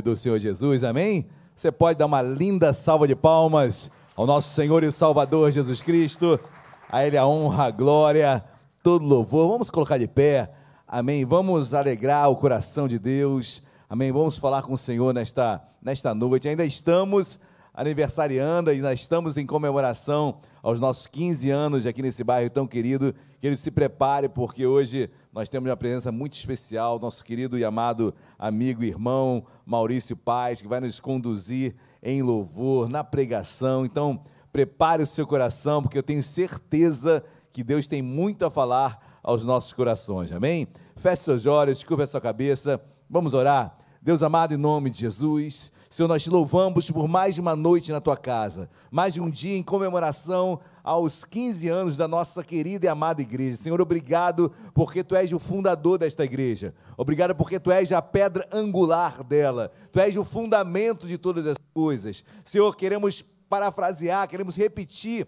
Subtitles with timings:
[0.00, 1.26] nome do Senhor Jesus, amém?
[1.54, 6.40] Você pode dar uma linda salva de palmas ao nosso Senhor e Salvador Jesus Cristo,
[6.88, 8.42] a Ele a honra, a glória,
[8.82, 9.50] todo louvor.
[9.50, 10.50] Vamos colocar de pé,
[10.88, 11.24] amém?
[11.24, 14.10] Vamos alegrar o coração de Deus, amém?
[14.10, 16.48] Vamos falar com o Senhor nesta, nesta noite.
[16.48, 17.38] Ainda estamos
[17.74, 23.14] aniversariando e nós estamos em comemoração aos nossos 15 anos aqui nesse bairro tão querido.
[23.40, 27.64] Que ele se prepare, porque hoje nós temos uma presença muito especial, nosso querido e
[27.64, 33.86] amado amigo e irmão Maurício Paz, que vai nos conduzir em louvor, na pregação.
[33.86, 34.22] Então,
[34.52, 39.44] prepare o seu coração, porque eu tenho certeza que Deus tem muito a falar aos
[39.44, 40.32] nossos corações.
[40.32, 40.68] Amém?
[40.96, 42.80] Feche seus olhos, curva a sua cabeça.
[43.08, 43.76] Vamos orar.
[44.02, 45.72] Deus amado, em nome de Jesus.
[45.90, 49.28] Senhor, nós te louvamos por mais de uma noite na tua casa, mais de um
[49.28, 53.56] dia em comemoração aos 15 anos da nossa querida e amada igreja.
[53.56, 56.72] Senhor, obrigado porque tu és o fundador desta igreja.
[56.96, 59.72] Obrigado porque tu és a pedra angular dela.
[59.90, 62.24] Tu és o fundamento de todas as coisas.
[62.44, 65.26] Senhor, queremos parafrasear, queremos repetir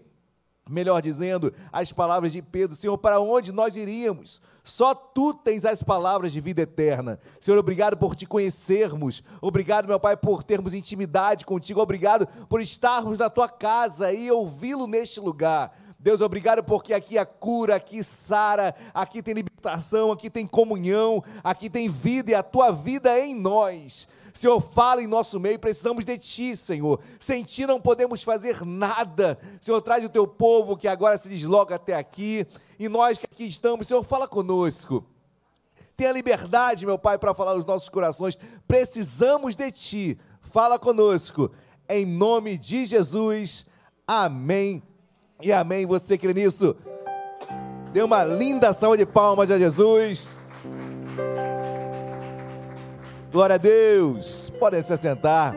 [0.69, 4.41] melhor dizendo, as palavras de Pedro: Senhor, para onde nós iríamos?
[4.63, 7.19] Só tu tens as palavras de vida eterna.
[7.41, 9.21] Senhor, obrigado por te conhecermos.
[9.41, 11.81] Obrigado, meu Pai, por termos intimidade contigo.
[11.81, 15.77] Obrigado por estarmos na tua casa e ouvi-lo neste lugar.
[15.99, 21.69] Deus, obrigado porque aqui há cura, aqui sara, aqui tem libertação, aqui tem comunhão, aqui
[21.69, 24.07] tem vida e a tua vida é em nós.
[24.33, 26.99] Senhor, fala em nosso meio, precisamos de Ti, Senhor.
[27.19, 29.37] Sem Ti não podemos fazer nada.
[29.61, 32.45] Senhor, traz o Teu povo que agora se desloca até aqui,
[32.79, 35.05] e nós que aqui estamos, Senhor, fala conosco.
[35.95, 38.37] Tenha liberdade, meu Pai, para falar os nossos corações.
[38.67, 40.17] Precisamos de Ti.
[40.41, 41.51] Fala conosco.
[41.87, 43.67] Em nome de Jesus.
[44.07, 44.81] Amém
[45.41, 45.85] e amém.
[45.85, 46.75] Você crê nisso?
[47.91, 50.27] Dê uma linda salva de palmas a Jesus.
[53.33, 54.53] Glória a Deus.
[54.59, 55.55] Podem se assentar.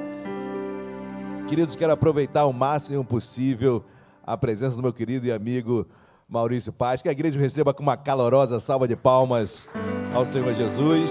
[1.47, 3.85] Queridos, quero aproveitar o máximo possível
[4.27, 5.87] a presença do meu querido e amigo
[6.27, 7.03] Maurício Paz.
[7.03, 9.69] Que a igreja receba com uma calorosa salva de palmas
[10.15, 11.11] ao Senhor Jesus.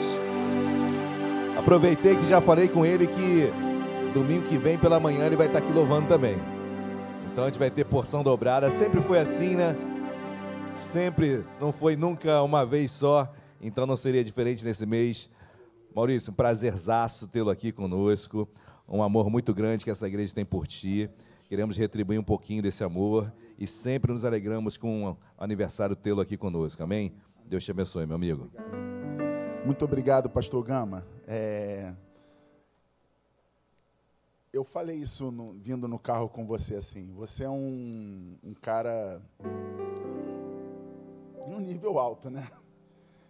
[1.59, 3.47] Aproveitei que já falei com ele que
[4.11, 6.35] domingo que vem pela manhã ele vai estar aqui louvando também.
[7.31, 8.71] Então a gente vai ter porção dobrada.
[8.71, 9.75] Sempre foi assim, né?
[10.91, 13.31] Sempre, não foi nunca uma vez só.
[13.61, 15.29] Então não seria diferente nesse mês.
[15.95, 18.49] Maurício, um prazerzaço tê-lo aqui conosco.
[18.85, 21.09] Um amor muito grande que essa igreja tem por ti.
[21.47, 26.35] Queremos retribuir um pouquinho desse amor e sempre nos alegramos com o aniversário tê-lo aqui
[26.35, 26.83] conosco.
[26.83, 27.13] Amém?
[27.45, 28.51] Deus te abençoe, meu amigo.
[29.65, 31.07] Muito obrigado, pastor Gama.
[31.25, 31.93] É...
[34.51, 37.13] Eu falei isso no, vindo no carro com você assim.
[37.13, 39.21] Você é um, um cara
[41.47, 42.49] num nível alto, né?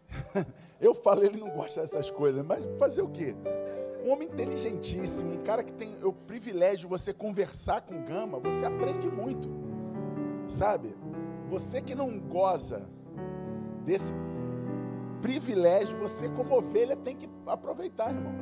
[0.80, 3.36] Eu falo, ele não gosta dessas coisas, mas fazer o quê?
[4.06, 8.66] Um homem inteligentíssimo, um cara que tem o privilégio de você conversar com Gama, você
[8.66, 9.50] aprende muito,
[10.48, 10.96] sabe?
[11.50, 12.84] Você que não goza
[13.84, 14.14] desse
[15.22, 18.34] privilégio, você como ovelha tem que aproveitar, irmão.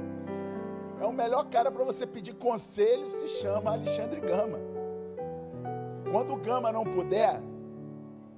[0.99, 4.59] É o melhor cara para você pedir conselho, se chama Alexandre Gama.
[6.11, 7.41] Quando o Gama não puder,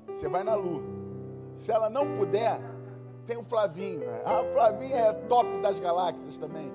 [0.07, 0.83] você vai na Lu.
[1.53, 2.59] Se ela não puder,
[3.25, 4.03] tem o Flavinho.
[4.23, 6.71] Ah, o Flavinho é top das galáxias também.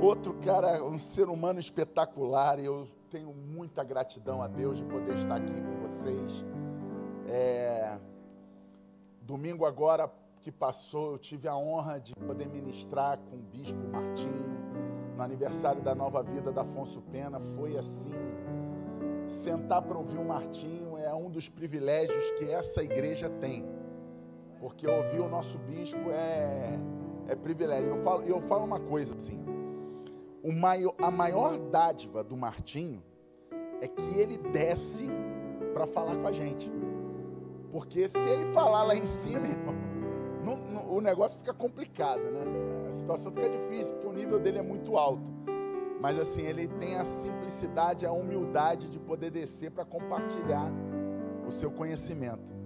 [0.00, 2.58] Outro cara, um ser humano espetacular.
[2.58, 6.44] E eu tenho muita gratidão a Deus de poder estar aqui com vocês.
[7.28, 7.96] É,
[9.20, 14.52] domingo agora que passou, eu tive a honra de poder ministrar com o Bispo Martinho
[15.16, 17.40] no aniversário da Nova Vida da Afonso Pena.
[17.56, 18.12] Foi assim.
[19.28, 23.64] Sentar para ouvir o Martinho é um dos privilégios que essa igreja tem
[24.62, 26.78] porque ouvir o nosso bispo é,
[27.26, 27.88] é privilégio.
[27.88, 29.44] Eu falo, eu falo uma coisa assim:
[30.40, 33.02] o maior, a maior dádiva do Martinho
[33.80, 35.08] é que ele desce
[35.74, 36.70] para falar com a gente.
[37.72, 39.48] Porque se ele falar lá em cima,
[40.88, 42.44] o negócio fica complicado, né?
[42.88, 45.28] A situação fica difícil, porque o nível dele é muito alto.
[46.00, 50.70] Mas assim, ele tem a simplicidade, a humildade de poder descer para compartilhar
[51.46, 52.61] o seu conhecimento.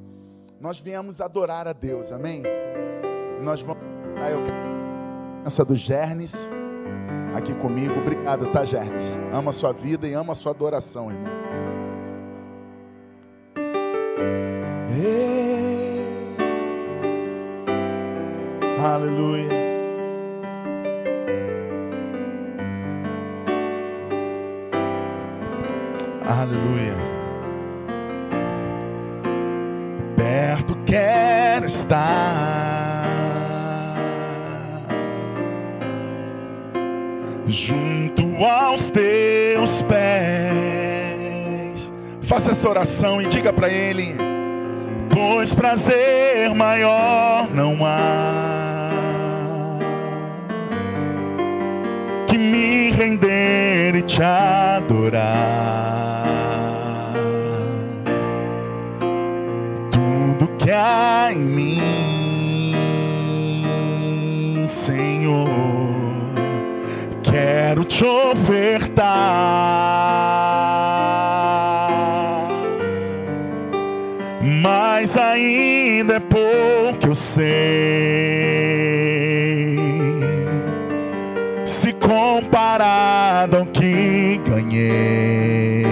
[0.60, 2.42] Nós viemos adorar a Deus, amém?
[3.42, 3.82] Nós vamos.
[4.20, 6.48] Ah, eu quero do Gernes
[7.36, 7.98] aqui comigo.
[8.00, 9.04] Obrigado, tá, Gernes?
[9.32, 11.36] Ama a sua vida e ama a sua adoração, irmão.
[18.78, 19.48] Aleluia.
[26.24, 27.15] Aleluia.
[30.86, 32.86] Quero estar.
[37.48, 40.02] junto aos teus pés.
[42.20, 44.14] Faça essa oração e diga para Ele:
[45.10, 48.58] Pois prazer maior não há
[52.26, 56.05] que me render e te adorar.
[61.32, 61.82] Em mim,
[64.68, 65.48] Senhor
[67.22, 69.06] quero te ofertar.
[74.40, 77.46] Mas ainda é pouco eu sei.
[81.64, 85.82] Se comparado ao que ganhei,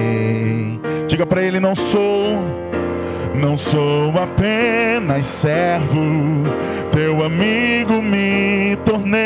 [1.06, 2.38] diga para ele: não sou,
[3.54, 6.00] não sou apenas servo,
[6.90, 9.20] teu amigo me tornei.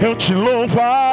[0.00, 1.07] Eu te louvarei,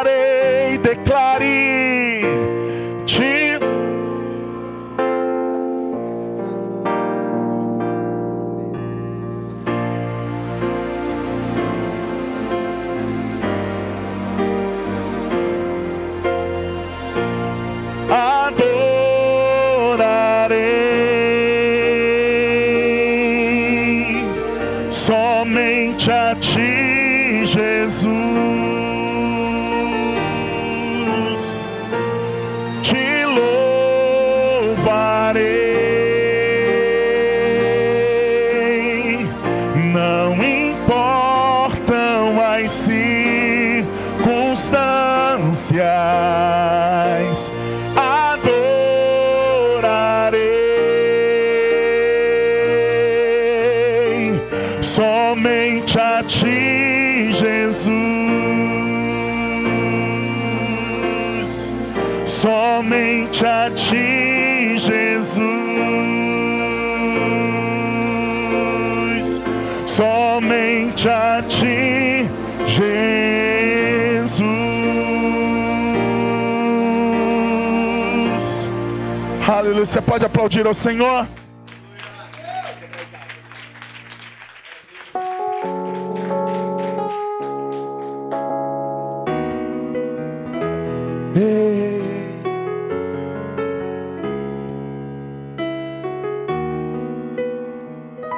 [79.95, 81.25] Você pode aplaudir ao Senhor?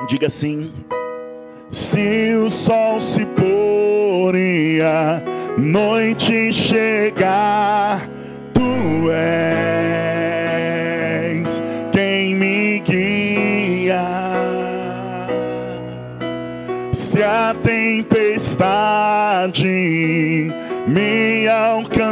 [0.07, 0.71] Diga assim: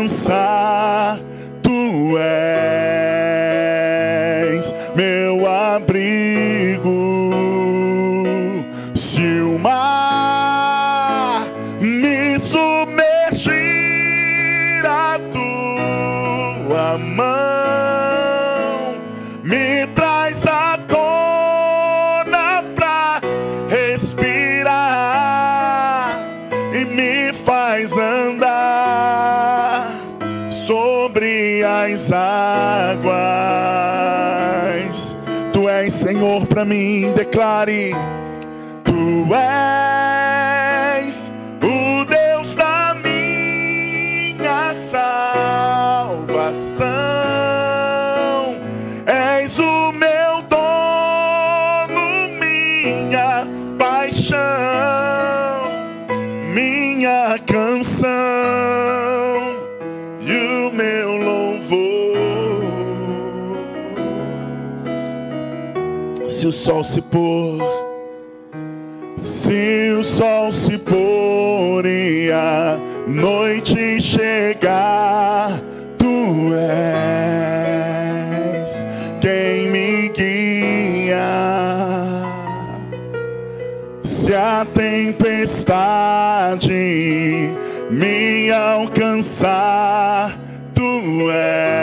[0.05, 0.64] alcançar,
[31.95, 33.15] as águas.
[35.53, 37.91] Tu és Senhor para mim, declare.
[38.83, 39.74] Tu és
[66.65, 67.61] sol se pôr
[69.21, 75.61] se o sol se pôr e a noite chegar,
[75.97, 77.23] tu és
[79.21, 81.19] quem me guia.
[84.03, 85.49] Se a tempestade
[87.91, 90.35] me alcançar,
[90.73, 91.74] tu és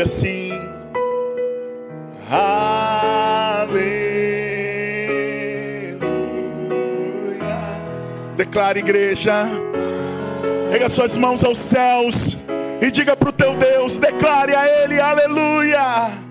[0.00, 0.52] diga assim.
[2.30, 3.80] Aleluia.
[8.36, 9.46] Declare, igreja.
[10.70, 12.36] Pega suas mãos aos céus
[12.80, 16.29] e diga para o teu Deus: declare a Ele, aleluia.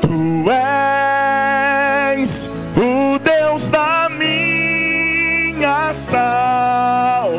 [0.00, 7.32] Tu és o Deus da minha salvação.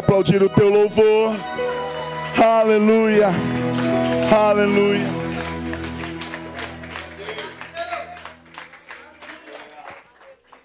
[0.00, 1.34] Aplaudir o teu louvor.
[2.42, 3.28] Aleluia.
[4.32, 5.06] Aleluia.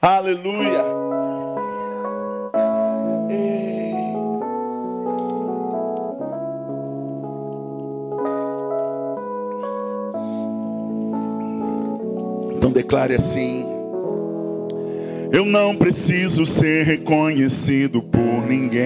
[0.02, 0.86] Aleluia.
[12.56, 13.75] Então declare assim:
[15.36, 18.84] Eu não preciso ser reconhecido por ninguém.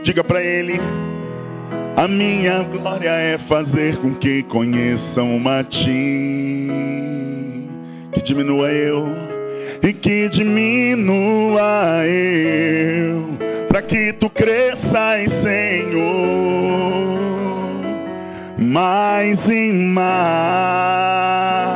[0.00, 0.74] Diga para ele:
[1.96, 6.68] A minha glória é fazer com que conheçam a ti.
[8.12, 9.08] Que diminua eu
[9.82, 16.46] e que diminua eu, para que tu cresças, Senhor
[18.58, 21.75] mais e mais.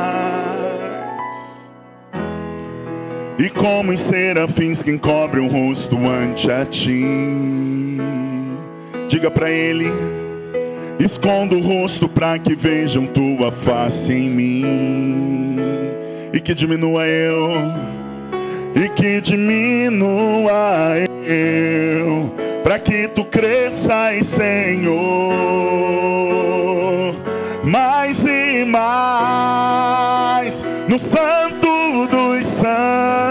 [3.41, 7.97] E como os serafins que encobrem o rosto ante a ti,
[9.07, 9.91] diga para ele:
[10.99, 15.55] esconda o rosto para que vejam tua face em mim,
[16.31, 17.49] e que diminua eu,
[18.75, 22.31] e que diminua eu,
[22.63, 24.93] para que tu cresças, Senhor,
[27.63, 33.30] mais e mais no Santo dos Santos.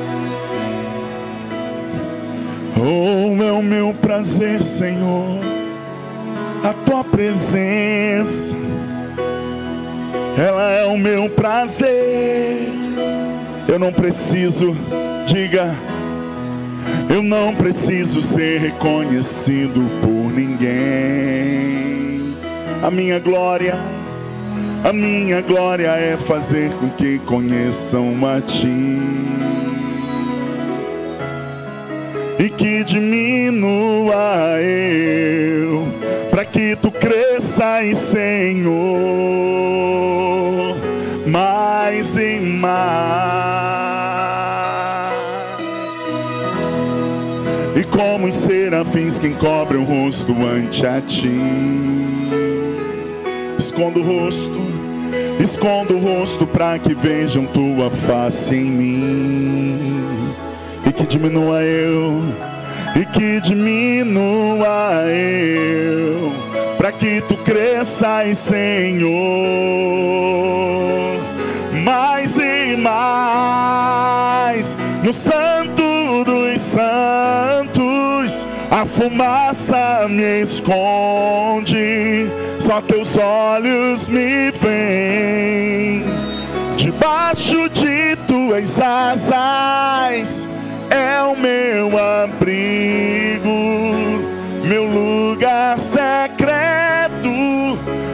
[2.83, 5.39] Oh, é o meu prazer, Senhor,
[6.63, 8.55] a tua presença.
[10.35, 12.67] Ela é o meu prazer.
[13.67, 14.75] Eu não preciso,
[15.27, 15.75] diga,
[17.07, 22.35] eu não preciso ser reconhecido por ninguém.
[22.81, 23.77] A minha glória,
[24.83, 29.60] a minha glória é fazer com que conheçam a ti.
[32.41, 35.87] E que diminua eu,
[36.31, 38.81] para que tu cresças, Senhor,
[41.27, 42.71] mais e mais.
[47.75, 51.29] E como os serafins que encobrem o rosto ante a ti,
[53.59, 54.59] escondo o rosto,
[55.39, 60.20] escondo o rosto para que vejam tua face em mim
[60.91, 62.21] e que diminua eu
[62.93, 66.33] e que diminua eu,
[66.77, 69.13] para que tu cresças, Senhor,
[71.85, 73.07] mais e mais
[75.01, 78.45] no Santo dos Santos.
[78.69, 82.27] A fumaça me esconde,
[82.59, 86.03] só teus olhos me veem.
[86.75, 90.47] Debaixo de tuas asas
[90.91, 93.49] é o meu abrigo,
[94.63, 97.31] meu lugar secreto.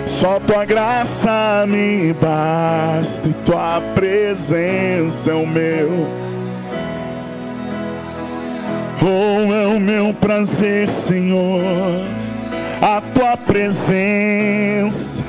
[0.06, 6.08] Só tua graça me basta e tua presença é o meu.
[9.00, 11.62] Oh, é o meu prazer, Senhor,
[12.82, 15.24] a tua presença,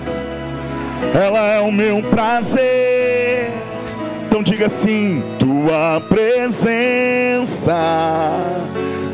[1.15, 3.48] ela é o meu prazer.
[4.39, 7.75] Então diga assim: tua presença,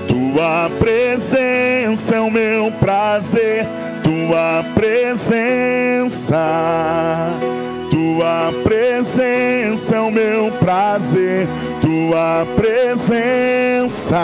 [0.07, 3.67] tua presença é o meu prazer,
[4.03, 6.37] tua presença,
[7.91, 11.49] tua presença é o meu prazer,
[11.81, 14.19] tua presença,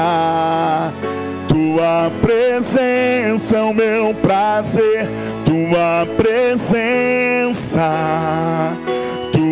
[1.48, 5.08] tua presença é o meu prazer,
[5.46, 7.80] tua presença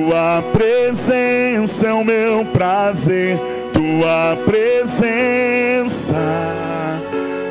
[0.08, 3.38] tua presença é o meu prazer,
[3.74, 6.14] tua presença,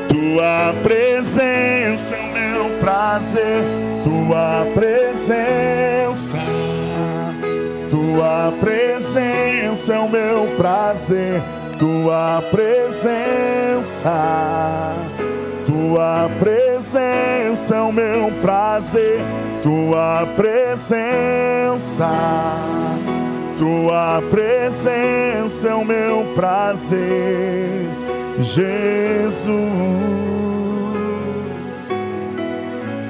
[0.10, 3.64] tua presença é o meu prazer,
[4.04, 6.38] tua presença,
[7.92, 11.44] tua presença é o meu prazer,
[11.78, 14.16] tua presença,
[15.88, 19.22] tua presença é o meu prazer
[19.64, 22.10] tua presença,
[23.58, 27.88] tua presença é o meu prazer,
[28.42, 29.48] Jesus.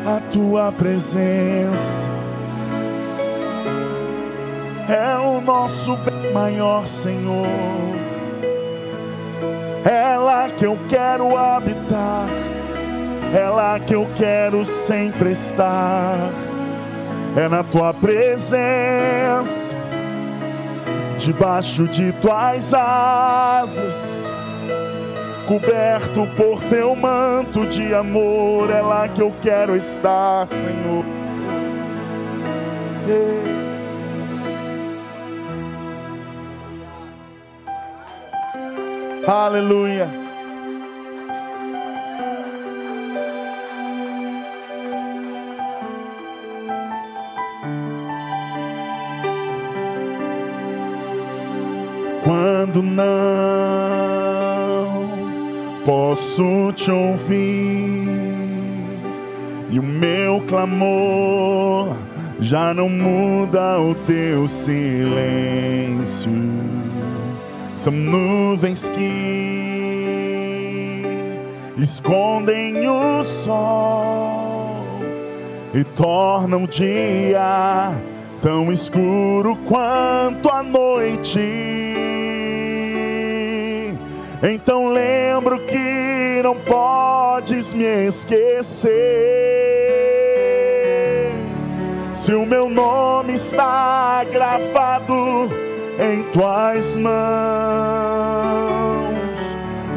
[0.05, 2.07] A tua presença
[4.89, 7.47] é o nosso bem maior, Senhor.
[10.27, 12.27] Lá que eu quero habitar,
[13.35, 16.15] é lá que eu quero sempre estar.
[17.35, 19.75] É na tua presença,
[21.19, 23.95] debaixo de tuas asas,
[25.47, 31.05] coberto por teu manto de amor, é lá que eu quero estar, Senhor.
[39.27, 40.26] Aleluia.
[52.67, 53.07] Quando não
[55.85, 58.09] posso te ouvir
[59.69, 61.95] e o meu clamor
[62.41, 66.29] já não muda o teu silêncio.
[67.77, 70.17] São nuvens que
[71.77, 74.83] escondem o sol
[75.73, 77.93] e tornam o dia
[78.41, 81.96] tão escuro quanto a noite.
[84.41, 88.91] Então lembro que não podes me esquecer.
[92.15, 95.49] Se o meu nome está gravado
[95.99, 97.17] em tuas mãos,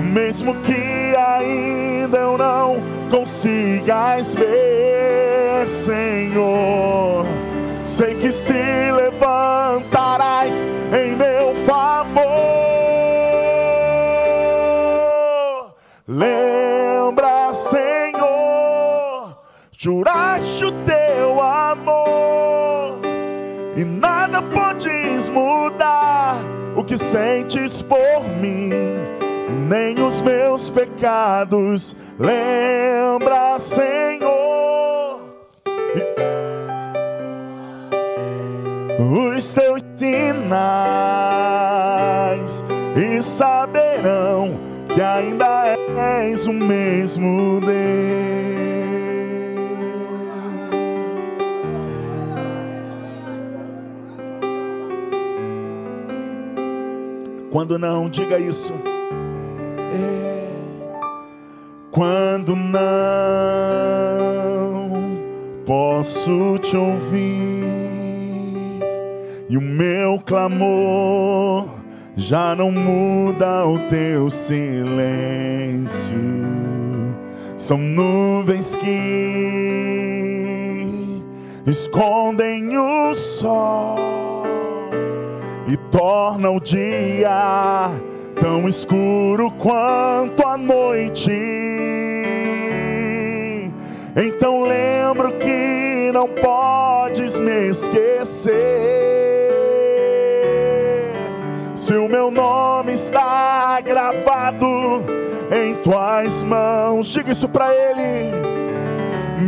[0.02, 2.78] mesmo que ainda eu não
[3.10, 7.26] consigas ver, Senhor,
[7.84, 8.52] sei que se
[8.92, 10.54] levantarás
[10.94, 11.54] em meu
[19.82, 23.00] juraste o teu amor
[23.74, 26.36] e nada podes mudar
[26.76, 28.68] o que sentes por mim,
[29.70, 31.96] nem os meus pecados.
[32.18, 35.22] Lembra, Senhor,
[38.98, 40.60] os teus sinais
[42.94, 44.60] e saberão
[44.94, 48.59] que ainda és o mesmo Deus.
[57.50, 58.72] Quando não, diga isso.
[59.92, 60.46] É.
[61.90, 62.80] Quando não
[65.66, 67.64] posso te ouvir
[69.48, 71.68] e o meu clamor
[72.16, 75.90] já não muda o teu silêncio.
[77.58, 78.86] São nuvens que
[81.66, 84.19] escondem o sol
[85.70, 87.90] e tornam o dia
[88.40, 91.30] tão escuro quanto a noite.
[94.16, 98.50] Então lembro que não podes me esquecer
[101.76, 105.04] se o meu nome está gravado
[105.52, 108.69] em tuas mãos, diga isso para ele.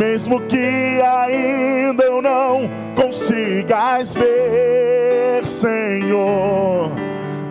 [0.03, 6.91] Mesmo que ainda eu não consigas ver, Senhor,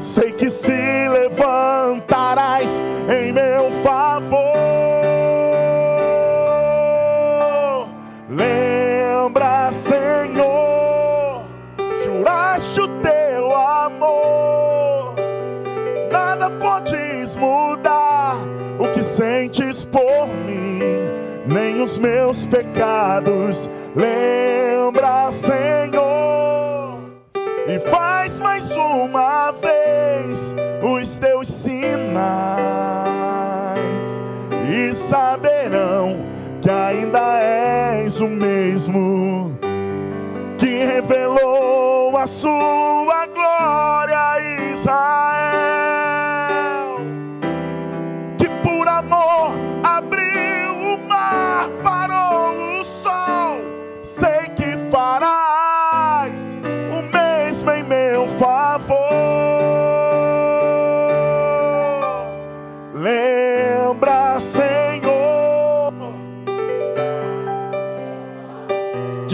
[0.01, 2.69] sei que se levantarás
[3.09, 4.41] em meu favor.
[8.29, 11.43] Lembra, Senhor,
[12.03, 15.15] juraste o teu amor.
[16.11, 18.35] Nada podes mudar
[18.77, 20.89] o que sentes por mim,
[21.45, 23.69] nem os meus pecados.
[23.95, 26.99] Lembra, Senhor,
[27.67, 31.81] e faz mais uma vez os teus sinais,
[34.69, 36.17] e saberão
[36.61, 39.57] que ainda és o mesmo
[40.57, 44.39] que revelou a sua glória a
[44.73, 45.80] Israel.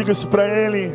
[0.08, 0.92] Diga isso para Ele.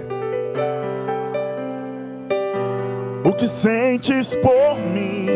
[3.25, 5.27] O que sentes por mim,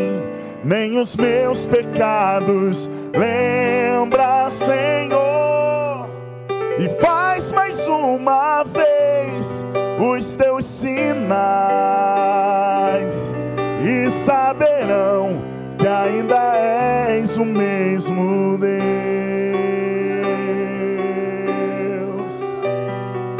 [0.63, 6.09] nem os meus pecados, lembra, Senhor,
[6.79, 9.63] e faz mais uma vez
[9.99, 10.93] os teus sinais,
[13.83, 15.41] e saberão
[15.77, 19.26] que ainda és o mesmo Deus.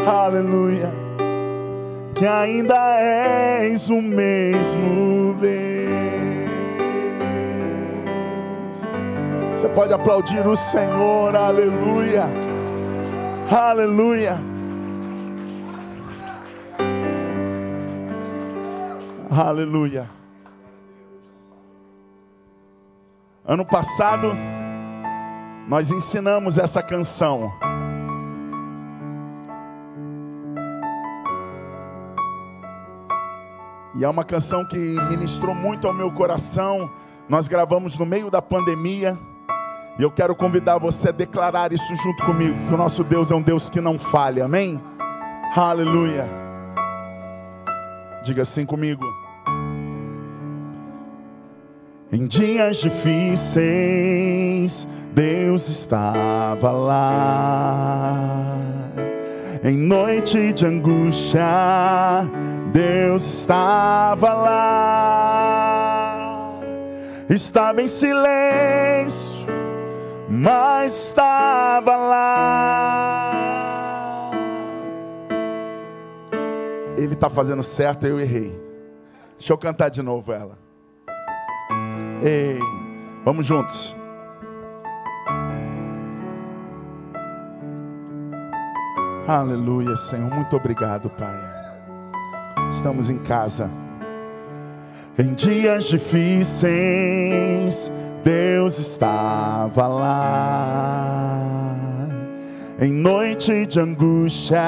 [0.07, 0.91] Aleluia,
[2.15, 5.67] que ainda és o mesmo Deus.
[9.53, 12.25] Você pode aplaudir o Senhor, aleluia,
[13.51, 14.37] aleluia.
[19.29, 20.09] Aleluia.
[23.45, 24.35] Ano passado,
[25.67, 27.51] nós ensinamos essa canção.
[33.97, 36.87] E é uma canção que ministrou muito ao meu coração.
[37.27, 39.17] Nós gravamos no meio da pandemia.
[39.97, 43.35] E eu quero convidar você a declarar isso junto comigo: que o nosso Deus é
[43.35, 44.45] um Deus que não falha.
[44.45, 44.79] Amém?
[45.55, 46.29] Aleluia.
[48.23, 49.03] Diga assim comigo.
[52.11, 53.57] Em dias difíceis,
[55.13, 58.57] Deus estava lá.
[59.63, 61.41] Em noite de angústia,
[62.77, 65.39] Deus estava lá,
[67.27, 69.47] estava em silêncio,
[70.29, 73.31] mas estava lá.
[76.95, 78.55] Ele está fazendo certo, eu errei.
[79.39, 80.59] Deixa eu cantar de novo ela.
[82.21, 82.59] Ei,
[83.25, 83.95] vamos juntos.
[89.27, 90.29] Aleluia, Senhor.
[90.29, 91.56] Muito obrigado, Pai
[92.77, 93.69] estamos em casa.
[95.17, 96.61] Em dias difíceis,
[98.23, 101.75] Deus estava lá.
[102.79, 104.61] Em noite de angústia,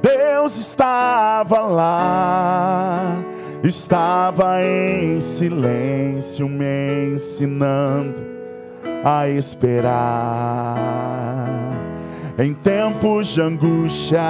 [0.01, 3.16] Deus estava lá.
[3.62, 8.30] Estava em silêncio me ensinando
[9.05, 10.77] a esperar.
[12.39, 14.23] Em tempos de angústia,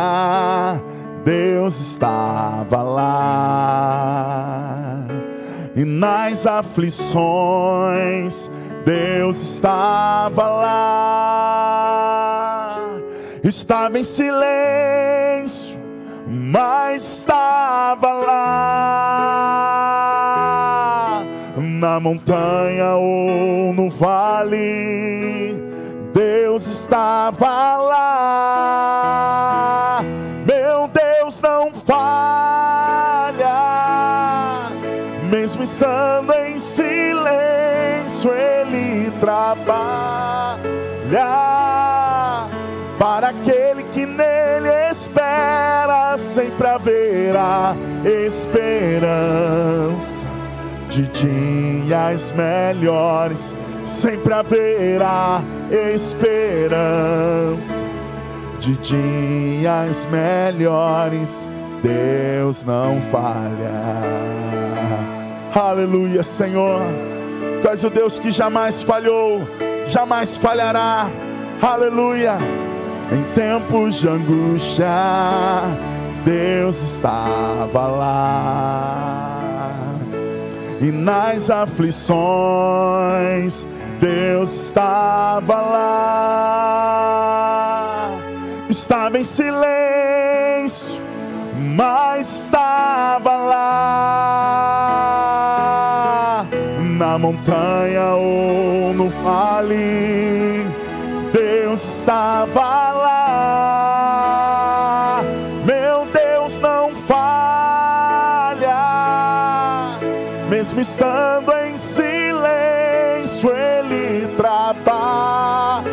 [1.25, 4.27] Deus estava lá.
[5.77, 7.21] E nas aflições,
[8.85, 10.81] Deus estava lá.
[13.43, 15.79] estava em silêncio,
[16.29, 20.09] mas estava lá
[21.81, 25.57] na montanha ou no vale.
[26.12, 29.14] Deus estava lá,
[30.47, 33.49] meu Deus não falha,
[35.31, 40.59] mesmo estando em silêncio, Ele trabalha
[42.99, 47.74] para aquele que nele espera, sempre haverá
[48.05, 50.20] esperança
[51.01, 53.55] de dias melhores,
[53.86, 55.42] sempre haverá
[55.94, 57.84] esperança
[58.61, 61.48] de dias melhores.
[61.82, 63.70] Deus não falha.
[65.55, 66.82] Aleluia, Senhor.
[67.62, 69.46] Tu és o Deus que jamais falhou,
[69.88, 71.09] jamais falhará.
[71.62, 72.36] Aleluia.
[73.12, 74.86] Em tempos de angústia,
[76.24, 79.39] Deus estava lá.
[80.81, 82.16] E nas aflições,
[84.01, 86.70] Deus estava lá.
[88.70, 90.99] Estava em silêncio,
[91.76, 93.66] mas estava lá.
[96.97, 100.64] Na montanha ou no vale,
[101.31, 104.49] Deus estava lá.
[110.81, 115.85] Estando em silêncio, Ele trabalha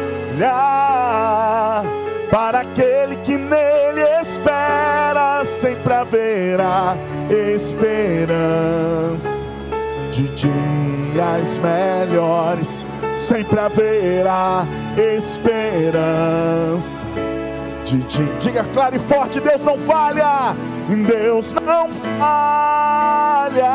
[2.31, 6.95] para aquele que nele espera, sempre haverá
[7.55, 9.45] esperança
[10.11, 12.85] de dias melhores,
[13.15, 14.65] sempre haverá
[14.97, 17.05] esperança.
[18.39, 20.55] Diga claro e forte: Deus não falha,
[20.95, 23.65] Deus não falha,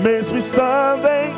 [0.00, 1.32] mesmo estando em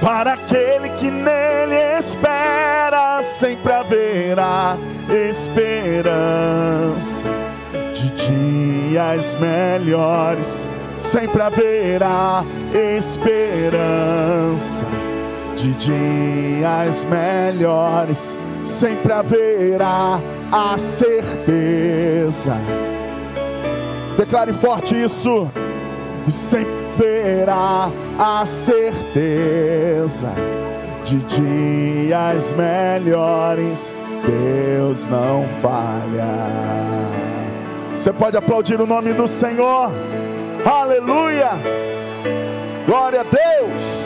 [0.00, 4.78] para aquele que nele espera, sempre haverá
[5.30, 6.08] esperança.
[7.94, 10.66] De dias melhores,
[10.98, 14.18] sempre haverá esperança
[15.58, 22.56] de dias melhores, sempre haverá a certeza.
[24.16, 25.50] Declare forte isso,
[26.26, 30.32] e sempre haverá a certeza
[31.04, 33.94] de dias melhores.
[34.26, 36.48] Deus não falha.
[37.94, 39.90] Você pode aplaudir o nome do Senhor.
[40.64, 41.50] Aleluia.
[42.86, 43.97] Glória a Deus.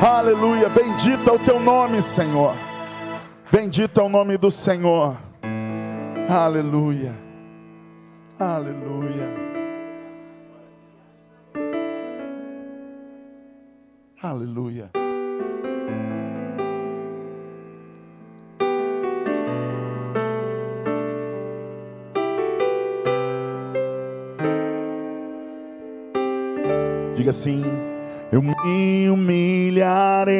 [0.00, 0.68] Aleluia.
[0.68, 2.54] Bendito é o teu nome, Senhor.
[3.50, 5.16] Bendito é o nome do Senhor.
[6.28, 7.14] Aleluia.
[8.38, 9.28] Aleluia.
[14.22, 14.90] Aleluia.
[27.16, 27.64] Diga assim:
[28.30, 30.36] Eu me humilharei,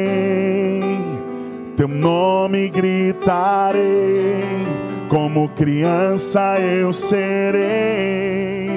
[1.75, 4.43] Teu nome gritarei,
[5.09, 8.69] como criança eu serei.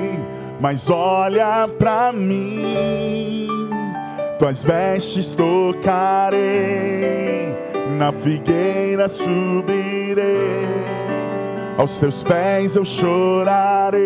[0.60, 3.48] Mas olha pra mim
[4.42, 6.40] tuas vestes tocarei,
[7.96, 10.66] na figueira subirei,
[11.78, 14.02] aos teus pés eu chorarei.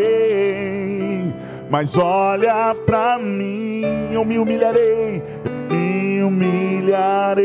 [1.69, 7.45] Mas olha pra mim, eu me humilharei, eu me humilharei,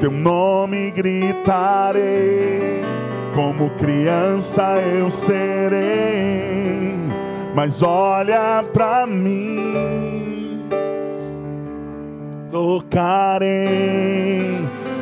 [0.00, 2.80] teu nome gritarei,
[3.34, 6.94] como criança eu serei.
[7.54, 10.64] Mas olha pra mim,
[12.52, 13.48] tocarei,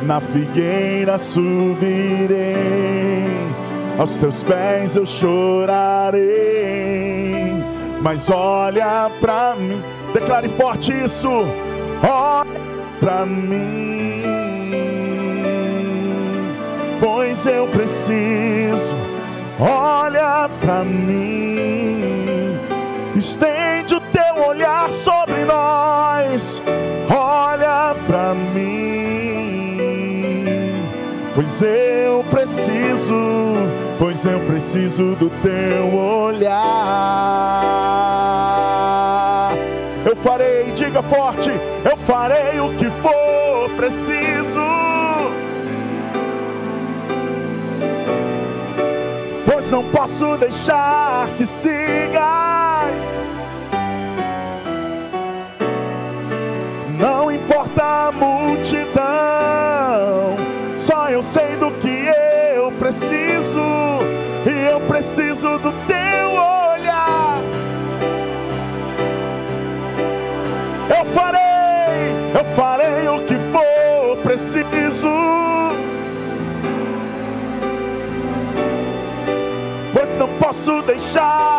[0.01, 2.27] na figueira subirei,
[3.97, 6.21] aos teus pés eu chorarei,
[8.01, 9.81] mas olha pra mim,
[10.13, 11.27] declare forte isso,
[12.03, 12.45] olha
[12.99, 14.23] pra mim,
[16.99, 18.93] pois eu preciso,
[19.59, 22.55] olha pra mim,
[23.15, 26.61] estende o teu olhar sobre nós,
[27.09, 29.77] olha pra mim,
[31.33, 37.17] pois eu preciso, pois eu preciso do teu olhar.
[40.05, 41.49] Eu farei diga forte:
[41.83, 44.67] eu farei o que for preciso.
[49.45, 52.93] Pois não posso deixar que sigas.
[56.99, 58.95] Não importa a multidão,
[60.79, 62.09] só eu sei do que
[62.55, 63.46] eu preciso,
[64.47, 67.41] e eu preciso do teu olhar.
[70.89, 75.07] Eu farei, eu farei o que for preciso.
[79.93, 81.56] Pois não posso deixar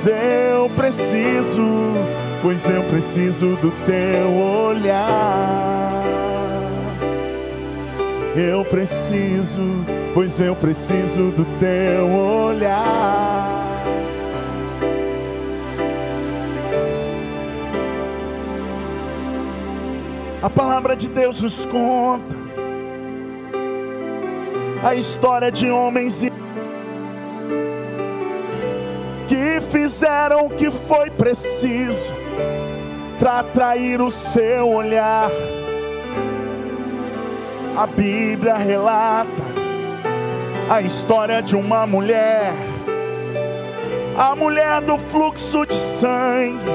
[0.00, 1.62] pois eu preciso,
[2.42, 6.02] pois eu preciso do teu olhar.
[8.34, 9.60] Eu preciso,
[10.14, 13.60] pois eu preciso do teu olhar.
[20.42, 22.40] A palavra de Deus nos conta
[24.82, 26.29] a história de homens e-
[29.90, 32.14] fizeram o que foi preciso
[33.18, 35.28] para atrair o seu olhar.
[37.76, 39.28] A Bíblia relata
[40.70, 42.52] a história de uma mulher,
[44.16, 46.70] a mulher do fluxo de sangue.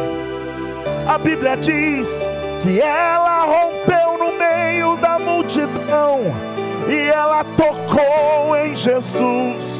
[1.08, 2.10] A Bíblia diz
[2.64, 6.20] que ela rompeu no meio da multidão
[6.90, 9.75] e ela tocou em Jesus.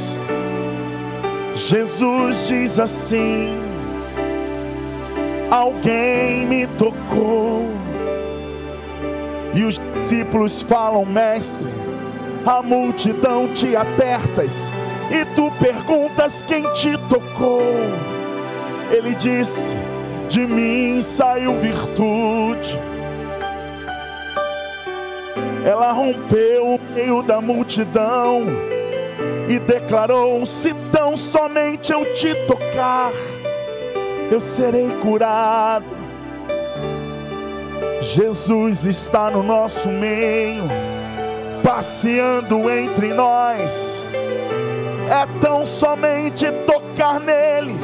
[1.68, 3.58] Jesus diz assim:
[5.50, 7.66] Alguém me tocou.
[9.56, 11.68] E os discípulos falam, mestre,
[12.46, 14.70] a multidão te apertas
[15.10, 17.64] e tu perguntas quem te tocou.
[18.92, 19.76] Ele disse:
[20.30, 22.78] De mim saiu virtude.
[25.66, 28.44] Ela rompeu o meio da multidão
[29.50, 30.74] e declarou: Se
[31.06, 33.12] tão somente eu te tocar,
[34.32, 35.86] eu serei curado.
[38.02, 40.64] Jesus está no nosso meio,
[41.64, 44.00] passeando entre nós.
[45.08, 47.76] É tão somente tocar nele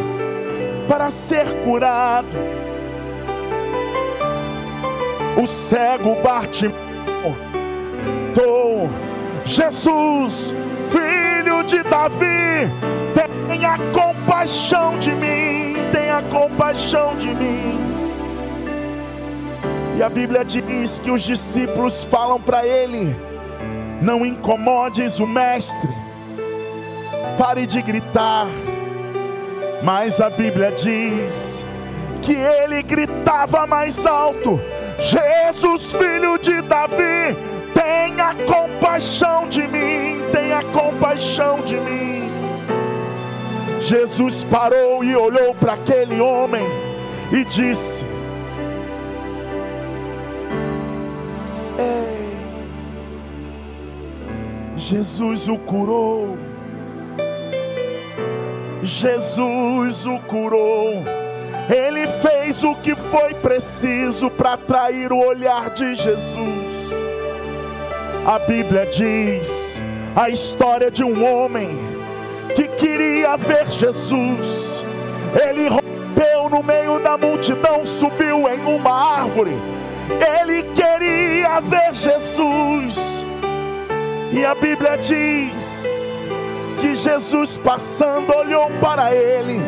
[0.87, 2.27] para ser curado.
[5.37, 6.73] O cego Bartimeu,
[9.45, 10.55] Jesus,
[10.89, 11.20] filho
[11.63, 12.71] de Davi,
[13.47, 17.79] tenha compaixão de mim, tenha compaixão de mim.
[19.97, 23.15] E a Bíblia diz que os discípulos falam para ele:
[24.01, 25.89] Não incomodes o mestre,
[27.37, 28.47] pare de gritar.
[29.83, 31.65] Mas a Bíblia diz
[32.21, 34.59] que ele gritava mais alto:
[34.99, 37.37] Jesus, filho de Davi,
[37.73, 42.29] tenha compaixão de mim, tenha compaixão de mim.
[43.81, 46.65] Jesus parou e olhou para aquele homem
[47.31, 48.05] e disse:
[51.79, 52.37] Ei,
[54.77, 56.37] Jesus o curou.
[58.83, 61.03] Jesus o curou.
[61.69, 66.71] Ele fez o que foi preciso para atrair o olhar de Jesus.
[68.25, 69.70] A Bíblia diz
[70.15, 71.69] a história de um homem
[72.55, 74.83] que queria ver Jesus.
[75.47, 79.57] Ele rompeu no meio da multidão, subiu em uma árvore.
[80.41, 83.25] Ele queria ver Jesus.
[84.33, 86.19] E a Bíblia diz
[86.81, 89.59] que Jesus passando olhou para ele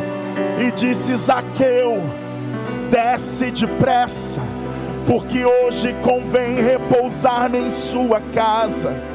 [0.60, 2.02] e disse: Zaqueu,
[2.90, 4.42] desce depressa,
[5.08, 9.13] porque hoje convém repousar-me em sua casa.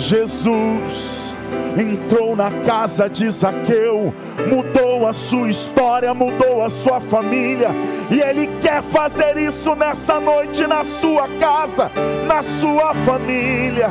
[0.00, 1.34] Jesus
[1.78, 4.12] entrou na casa de Zaqueu,
[4.48, 7.68] mudou a sua história, mudou a sua família,
[8.10, 11.90] E Ele quer fazer isso nessa noite na sua casa,
[12.26, 13.88] na sua família.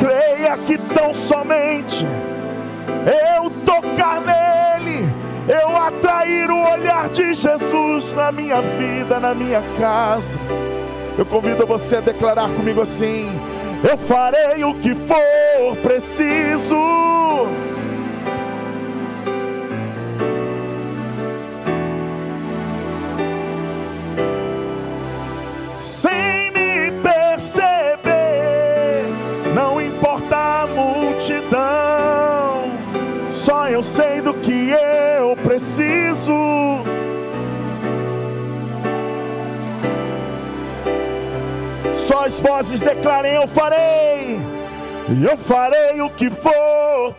[0.00, 2.04] Creia que tão somente
[3.38, 5.08] eu tocar nele,
[5.48, 10.36] eu atrair o olhar de Jesus na minha vida, na minha casa.
[11.16, 13.30] Eu convido você a declarar comigo assim:
[13.86, 17.13] Eu farei o que for preciso.
[42.24, 44.38] Só as vozes declarem: Eu farei,
[45.22, 47.14] eu farei o que for.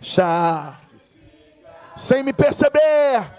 [0.00, 0.76] Já,
[1.96, 3.36] sem me perceber.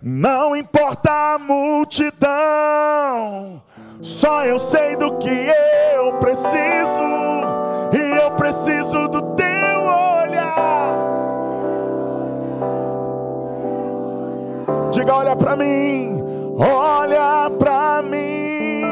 [0.00, 2.32] Não importa a multidão,
[4.00, 5.50] só eu sei do que
[5.94, 6.56] eu preciso,
[7.92, 8.85] e eu preciso
[14.92, 16.22] Diga, olha para mim,
[16.58, 18.84] olha para mim,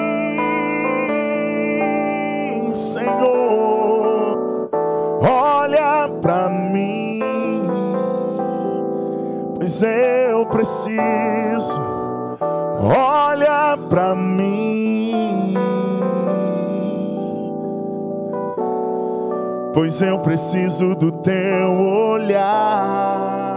[2.75, 4.39] Senhor,
[5.23, 7.21] olha para mim,
[9.57, 11.81] pois eu preciso,
[12.81, 15.55] olha para mim,
[19.73, 23.54] pois eu preciso do teu olhar.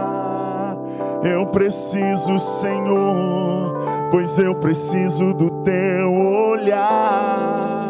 [1.22, 7.88] Eu preciso, Senhor, pois eu preciso do teu olhar.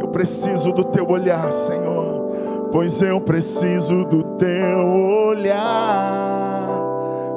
[0.00, 4.86] Eu preciso do teu olhar, Senhor, pois eu preciso do teu
[5.28, 6.68] olhar.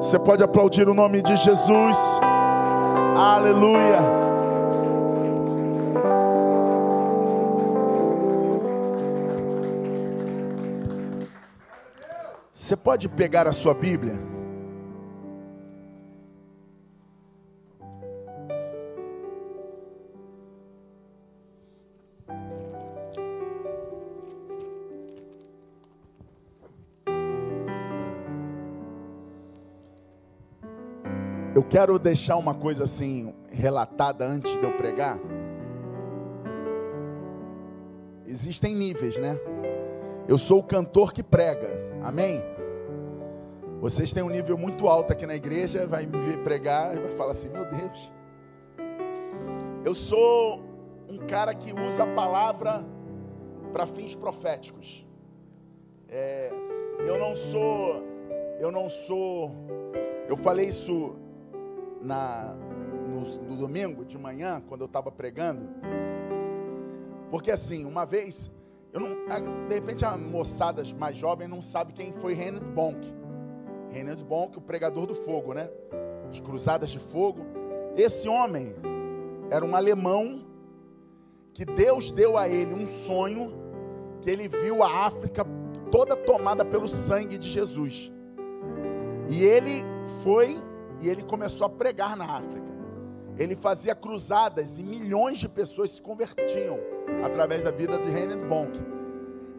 [0.02, 1.98] Você pode aplaudir o nome de Jesus.
[3.16, 4.25] Aleluia.
[12.66, 14.20] Você pode pegar a sua Bíblia?
[31.54, 35.20] Eu quero deixar uma coisa assim relatada antes de eu pregar.
[38.26, 39.40] Existem níveis, né?
[40.28, 41.70] Eu sou o cantor que prega,
[42.02, 42.55] amém?
[43.86, 47.12] Vocês têm um nível muito alto aqui na igreja, vai me ver pregar e vai
[47.12, 48.12] falar assim: meu Deus.
[49.86, 50.64] Eu sou
[51.08, 52.84] um cara que usa a palavra
[53.72, 55.06] para fins proféticos.
[56.10, 56.50] É,
[56.98, 58.04] eu não sou,
[58.60, 59.52] eu não sou,
[60.28, 61.16] eu falei isso
[62.02, 62.56] na,
[63.08, 65.70] no, no domingo de manhã, quando eu estava pregando,
[67.30, 68.52] porque assim, uma vez,
[68.92, 69.10] eu não,
[69.68, 73.25] de repente a moçada mais jovem não sabe quem foi Reinhard Bonk.
[73.92, 75.70] Reinhard Bonk, o pregador do fogo, né?
[76.30, 77.46] As cruzadas de fogo.
[77.96, 78.76] Esse homem
[79.50, 80.46] era um alemão
[81.54, 83.54] que Deus deu a ele um sonho
[84.22, 85.46] que ele viu a África
[85.92, 88.12] toda tomada pelo sangue de Jesus.
[89.30, 89.84] E ele
[90.24, 90.62] foi
[91.00, 92.66] e ele começou a pregar na África.
[93.38, 96.80] Ele fazia cruzadas e milhões de pessoas se convertiam
[97.24, 98.78] através da vida de Reinhard Bonk.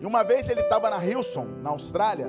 [0.00, 2.28] E uma vez ele estava na Hilson, na Austrália,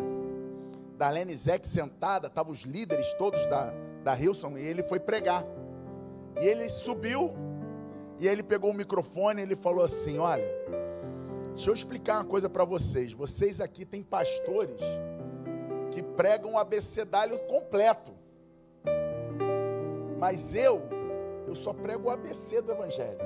[0.97, 3.71] da Lene Zeck sentada, estavam os líderes todos da,
[4.03, 5.45] da Hilson, e ele foi pregar.
[6.41, 7.33] E ele subiu,
[8.19, 10.47] e ele pegou o microfone e ele falou assim: Olha,
[11.53, 13.13] deixa eu explicar uma coisa para vocês.
[13.13, 14.81] Vocês aqui têm pastores
[15.91, 18.11] que pregam o abecedário completo.
[20.19, 20.81] Mas eu,
[21.45, 23.19] eu só prego o ABC do Evangelho.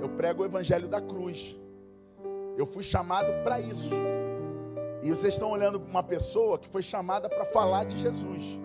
[0.00, 1.56] Eu prego o Evangelho da cruz.
[2.56, 3.94] Eu fui chamado para isso.
[5.02, 8.58] E vocês estão olhando uma pessoa que foi chamada para falar de Jesus.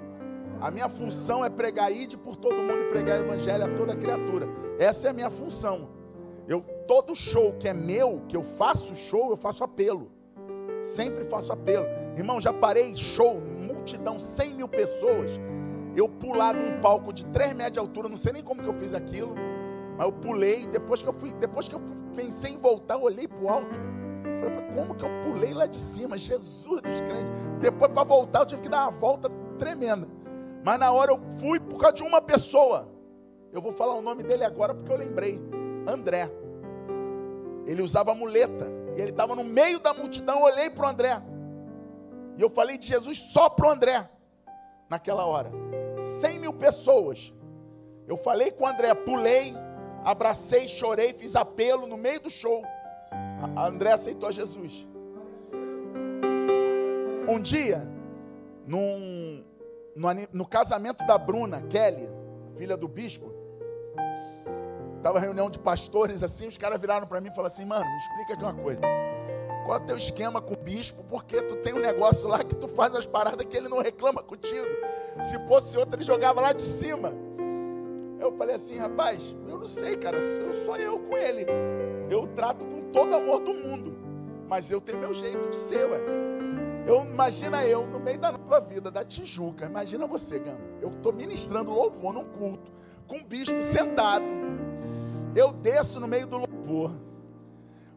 [0.61, 3.95] A minha função é pregar ide por todo mundo e pregar o evangelho a toda
[3.95, 4.47] criatura.
[4.77, 5.89] Essa é a minha função.
[6.47, 10.11] Eu todo show que é meu, que eu faço show, eu faço apelo.
[10.81, 11.87] Sempre faço apelo.
[12.15, 15.29] Irmão, já parei show, multidão, 100 mil pessoas.
[15.95, 18.75] Eu pular num palco de 3 metros de altura, não sei nem como que eu
[18.75, 19.33] fiz aquilo.
[19.97, 21.81] Mas eu pulei, depois que eu fui, depois que eu
[22.15, 23.96] pensei em voltar, eu olhei para o alto.
[24.49, 26.17] Falei, como que eu pulei lá de cima?
[26.17, 27.33] Jesus dos crentes.
[27.59, 30.07] Depois para voltar eu tive que dar uma volta tremenda.
[30.63, 32.87] Mas na hora eu fui por causa de uma pessoa.
[33.51, 35.39] Eu vou falar o nome dele agora porque eu lembrei.
[35.87, 36.29] André.
[37.65, 38.67] Ele usava muleta.
[38.95, 40.39] E ele estava no meio da multidão.
[40.39, 41.21] Eu olhei para o André.
[42.37, 44.09] E eu falei de Jesus só para o André.
[44.89, 45.51] Naquela hora.
[46.03, 47.33] 100 mil pessoas.
[48.07, 49.53] Eu falei com o André, pulei,
[50.03, 52.63] abracei, chorei, fiz apelo no meio do show.
[53.55, 54.87] A André aceitou Jesus.
[57.27, 57.87] Um dia,
[58.65, 59.43] num,
[59.95, 62.09] no, no casamento da Bruna Kelly,
[62.55, 63.31] filha do bispo,
[64.95, 67.97] estava reunião de pastores assim, os caras viraram para mim e falaram assim, mano, me
[67.97, 68.81] explica aqui uma coisa.
[69.65, 71.03] Qual é o teu esquema com o bispo?
[71.03, 74.23] Porque tu tem um negócio lá que tu faz as paradas que ele não reclama
[74.23, 74.65] contigo.
[75.19, 77.13] Se fosse outro, ele jogava lá de cima.
[78.19, 81.45] Eu falei assim, rapaz, eu não sei, cara, eu sou eu com ele.
[82.09, 83.97] Eu trato com todo amor do mundo,
[84.47, 85.99] mas eu tenho meu jeito de ser, ué.
[86.87, 89.65] Eu imagina eu no meio da nova vida da Tijuca.
[89.65, 90.57] Imagina você, Gama.
[90.81, 92.71] Eu estou ministrando louvor num culto
[93.07, 94.25] com o bispo sentado.
[95.35, 96.91] Eu desço no meio do louvor.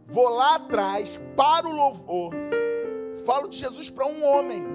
[0.07, 2.35] Vou lá atrás, para o louvor.
[3.25, 4.67] Falo de Jesus para um homem.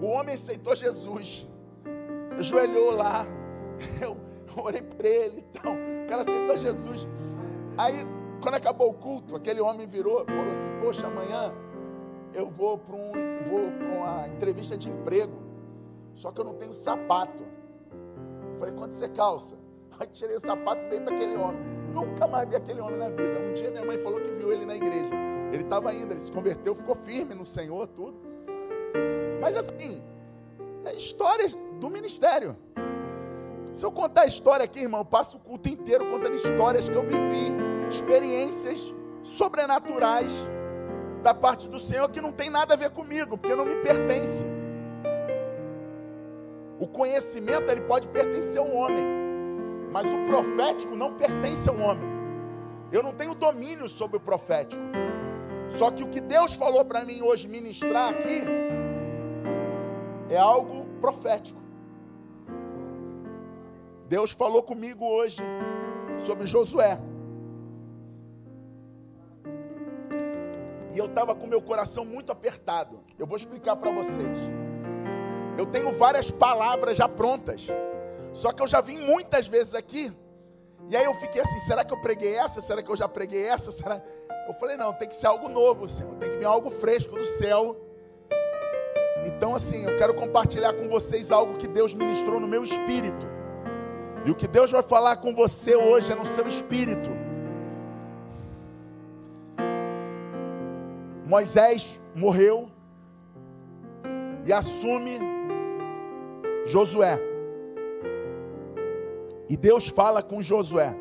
[0.00, 1.46] O homem aceitou Jesus.
[2.38, 3.26] Ajoelhou lá.
[4.00, 4.16] Eu
[4.56, 5.44] orei para ele.
[5.50, 7.06] Então, o cara aceitou Jesus.
[7.78, 8.06] Aí,
[8.40, 11.52] quando acabou o culto, aquele homem virou e falou assim: Poxa, amanhã
[12.34, 13.12] eu vou para um,
[13.48, 15.32] vou uma entrevista de emprego.
[16.14, 17.42] Só que eu não tenho sapato.
[18.52, 19.56] Eu falei: Quanto você calça?
[19.98, 21.60] Aí tirei o sapato e dei para aquele homem.
[21.92, 23.40] Nunca mais vi aquele homem na vida.
[23.40, 25.10] Um dia minha mãe falou que viu ele na igreja.
[25.52, 28.16] Ele estava indo, ele se converteu, ficou firme no Senhor, tudo.
[29.40, 30.02] Mas assim,
[30.84, 32.56] é histórias do ministério.
[33.76, 36.94] Se eu contar a história aqui, irmão, eu passo o culto inteiro contando histórias que
[36.94, 37.52] eu vivi,
[37.90, 40.32] experiências sobrenaturais
[41.22, 44.46] da parte do Senhor que não tem nada a ver comigo, porque não me pertence.
[46.80, 49.06] O conhecimento ele pode pertencer a um homem,
[49.92, 52.08] mas o profético não pertence a um homem.
[52.90, 54.80] Eu não tenho domínio sobre o profético.
[55.68, 58.40] Só que o que Deus falou para mim hoje ministrar aqui
[60.30, 61.65] é algo profético.
[64.08, 65.42] Deus falou comigo hoje
[66.18, 66.98] sobre Josué.
[70.92, 73.00] E eu estava com meu coração muito apertado.
[73.18, 74.38] Eu vou explicar para vocês.
[75.58, 77.66] Eu tenho várias palavras já prontas.
[78.32, 80.14] Só que eu já vim muitas vezes aqui.
[80.88, 82.60] E aí eu fiquei assim: será que eu preguei essa?
[82.60, 83.72] Será que eu já preguei essa?
[83.72, 84.00] Será?
[84.46, 86.14] Eu falei: não, tem que ser algo novo, Senhor.
[86.14, 87.76] Tem que vir algo fresco do céu.
[89.26, 93.35] Então, assim, eu quero compartilhar com vocês algo que Deus ministrou no meu espírito.
[94.26, 97.08] E o que Deus vai falar com você hoje é no seu espírito.
[101.24, 102.68] Moisés morreu
[104.44, 105.20] e assume
[106.66, 107.20] Josué.
[109.48, 110.92] E Deus fala com Josué.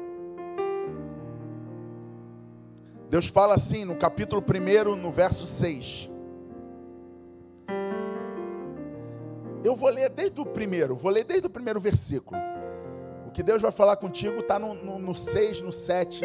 [3.09, 6.11] Deus fala assim no capítulo 1, no verso 6.
[9.63, 12.39] Eu vou ler desde o primeiro, vou ler desde o primeiro versículo
[13.35, 16.21] que Deus vai falar contigo está no, no, no 6, no 7.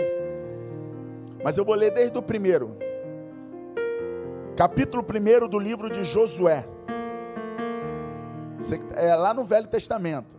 [1.42, 2.76] Mas eu vou ler desde o primeiro.
[4.56, 6.64] Capítulo 1 do livro de Josué.
[8.94, 10.38] É lá no Velho Testamento.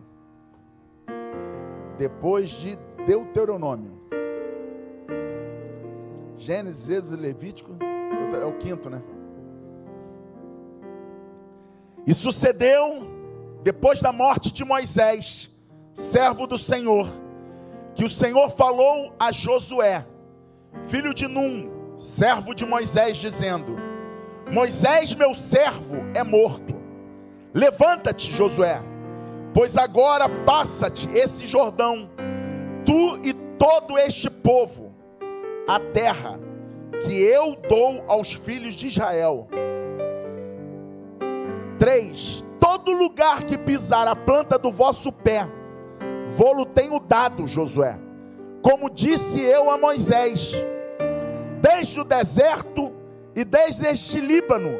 [1.98, 4.00] Depois de Deuteronômio.
[6.38, 7.72] Gênesis, Êxodo, Levítico.
[8.40, 9.02] É o quinto, né?
[12.06, 13.02] E sucedeu,
[13.62, 15.51] depois da morte de Moisés,
[15.94, 17.08] servo do Senhor,
[17.94, 20.06] que o Senhor falou a Josué,
[20.88, 23.76] filho de Num, servo de Moisés, dizendo:
[24.50, 26.74] Moisés, meu servo, é morto.
[27.54, 28.82] Levanta-te, Josué,
[29.52, 32.08] pois agora passa-te esse Jordão,
[32.84, 34.94] tu e todo este povo,
[35.68, 36.40] a terra
[37.06, 39.48] que eu dou aos filhos de Israel.
[41.78, 42.44] 3.
[42.60, 45.48] Todo lugar que pisar a planta do vosso pé,
[46.28, 47.98] Vou-lo tenho dado, Josué,
[48.62, 50.52] como disse eu a Moisés,
[51.60, 52.92] desde o deserto
[53.34, 54.70] e desde este Líbano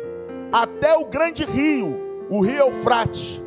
[0.52, 3.42] até o grande rio, o rio Eufrates,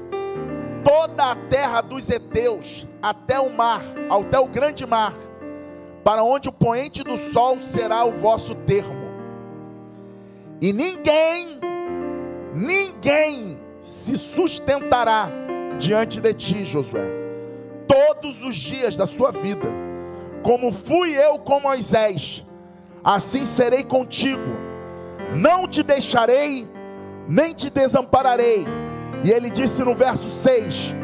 [0.83, 5.13] toda a terra dos heteus, até o mar, até o grande mar,
[6.03, 9.05] para onde o poente do sol será o vosso termo.
[10.61, 11.59] E ninguém,
[12.53, 15.29] ninguém se sustentará
[15.77, 17.24] diante de ti, Josué
[17.87, 19.67] todos os dias da sua vida.
[20.43, 22.45] Como fui eu com Moisés,
[23.03, 24.55] assim serei contigo.
[25.35, 26.67] Não te deixarei,
[27.27, 28.65] nem te desampararei.
[29.23, 30.95] E ele disse no verso 6: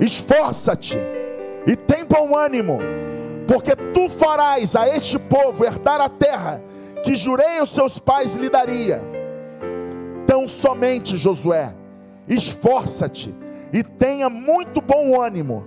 [0.00, 0.96] Esforça-te
[1.66, 2.78] e tem bom ânimo,
[3.48, 6.62] porque tu farás a este povo herdar a terra
[7.02, 9.02] que jurei aos seus pais lhe daria.
[10.24, 11.74] Então somente, Josué,
[12.28, 13.34] esforça-te
[13.72, 15.66] e tenha muito bom ânimo,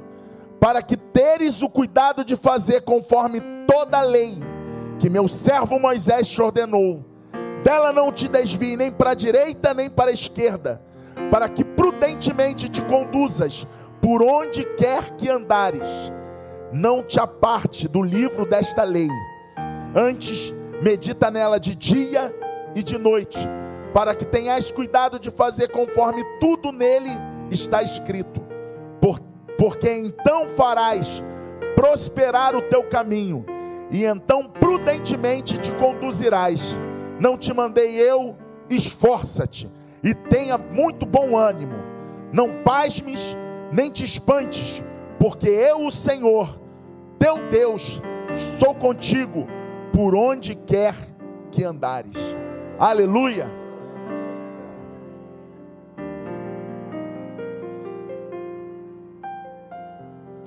[0.59, 4.39] para que teres o cuidado de fazer conforme toda a lei
[4.97, 7.03] que meu servo Moisés te ordenou.
[7.63, 10.81] Dela não te desvie nem para a direita nem para a esquerda,
[11.31, 13.67] para que prudentemente te conduzas
[14.01, 15.89] por onde quer que andares.
[16.71, 19.09] Não te aparte do livro desta lei.
[19.95, 22.33] Antes, medita nela de dia
[22.75, 23.39] e de noite,
[23.93, 27.09] para que tenhas cuidado de fazer conforme tudo nele
[27.49, 28.41] está escrito.
[29.01, 29.19] Por,
[29.57, 31.23] porque então farás
[31.75, 33.45] prosperar o teu caminho,
[33.91, 36.77] e então prudentemente te conduzirás.
[37.19, 38.35] Não te mandei eu,
[38.69, 39.71] esforça-te
[40.03, 41.75] e tenha muito bom ânimo.
[42.31, 43.35] Não pasmes
[43.71, 44.83] nem te espantes,
[45.19, 46.59] porque eu, o Senhor,
[47.17, 48.01] teu Deus,
[48.59, 49.47] sou contigo
[49.93, 50.95] por onde quer
[51.51, 52.15] que andares.
[52.77, 53.51] Aleluia.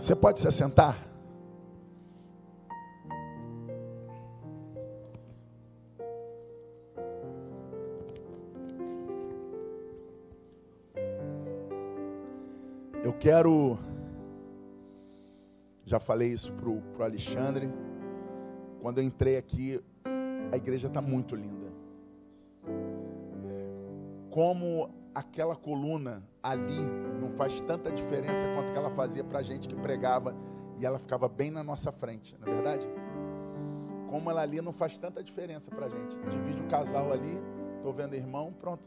[0.01, 1.07] Você pode se assentar?
[13.05, 13.78] Eu quero.
[15.84, 17.70] Já falei isso para o Alexandre.
[18.80, 19.78] Quando eu entrei aqui,
[20.51, 21.70] a igreja está muito linda.
[24.30, 26.81] Como aquela coluna ali
[27.21, 30.35] não faz tanta diferença quanto que ela fazia para a gente que pregava
[30.79, 32.87] e ela ficava bem na nossa frente, não é verdade?
[34.09, 36.19] Como ela ali não faz tanta diferença para a gente.
[36.29, 37.41] Divide o casal ali,
[37.77, 38.83] estou vendo irmão, pronto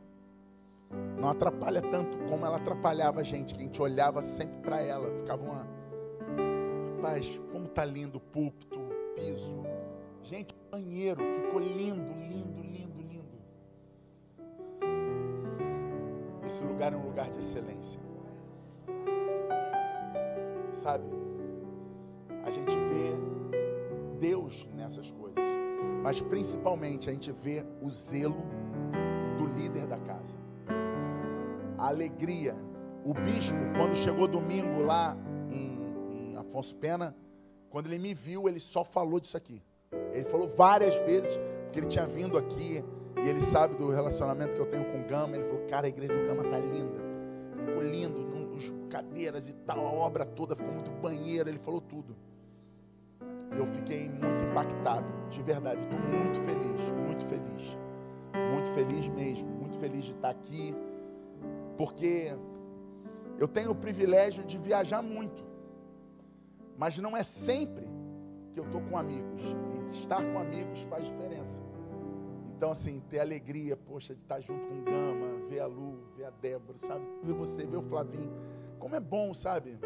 [1.17, 5.09] não atrapalha tanto como ela atrapalhava a gente, que a gente olhava sempre para ela,
[5.17, 5.67] ficava uma.
[6.95, 9.53] Rapaz, como tá lindo o púlpito, o piso.
[10.23, 12.62] Gente, banheiro ficou lindo, lindo.
[16.45, 17.99] Esse lugar é um lugar de excelência.
[20.71, 21.05] Sabe?
[22.43, 23.13] A gente vê
[24.19, 25.43] Deus nessas coisas,
[26.01, 28.43] mas principalmente a gente vê o zelo
[29.37, 30.43] do líder da casa
[31.83, 32.55] a alegria.
[33.03, 35.17] O bispo, quando chegou domingo lá
[35.51, 37.13] em, em Afonso Pena,
[37.69, 39.61] quando ele me viu, ele só falou disso aqui.
[40.13, 42.83] Ele falou várias vezes, porque ele tinha vindo aqui
[43.23, 45.35] e ele sabe do relacionamento que eu tenho com o Gama.
[45.35, 46.99] Ele falou: Cara, a igreja do Gama tá linda.
[47.65, 48.19] Ficou lindo,
[48.53, 51.49] os cadeiras e tal, a obra toda ficou muito banheira.
[51.49, 52.15] Ele falou tudo.
[53.55, 55.81] E eu fiquei muito impactado, de verdade.
[55.81, 57.77] Estou muito feliz, muito feliz.
[58.51, 60.75] Muito feliz mesmo, muito feliz de estar aqui
[61.77, 62.33] porque
[63.37, 65.43] eu tenho o privilégio de viajar muito,
[66.77, 67.87] mas não é sempre
[68.53, 69.41] que eu estou com amigos,
[69.91, 71.62] e estar com amigos faz diferença.
[72.63, 76.23] Então, assim, ter alegria, poxa, de estar junto com o Gama, ver a Lu, ver
[76.23, 77.03] a Débora, sabe?
[77.21, 78.31] Ver você, ver o Flavinho.
[78.79, 79.77] Como é bom, sabe?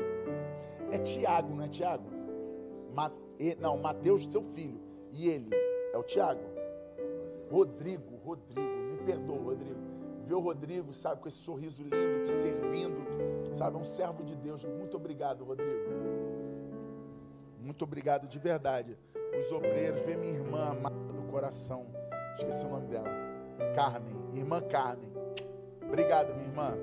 [0.92, 2.08] É Tiago, não é Tiago?
[3.60, 4.80] Não, Mateus, seu filho.
[5.12, 5.50] E ele
[5.92, 6.40] é o Tiago.
[7.50, 9.80] Rodrigo, Rodrigo, me perdoa, Rodrigo
[10.28, 14.36] ver o Rodrigo, sabe, com esse sorriso lindo, te servindo, sabe, é um servo de
[14.36, 14.64] Deus.
[14.64, 15.90] Muito obrigado, Rodrigo.
[17.60, 18.96] Muito obrigado de verdade.
[19.40, 21.88] Os obreiros, ver minha irmã amada do coração,
[22.38, 23.10] esqueci o nome dela,
[23.76, 25.12] Carmen, irmã Carmen.
[25.84, 26.78] Obrigado, minha irmã.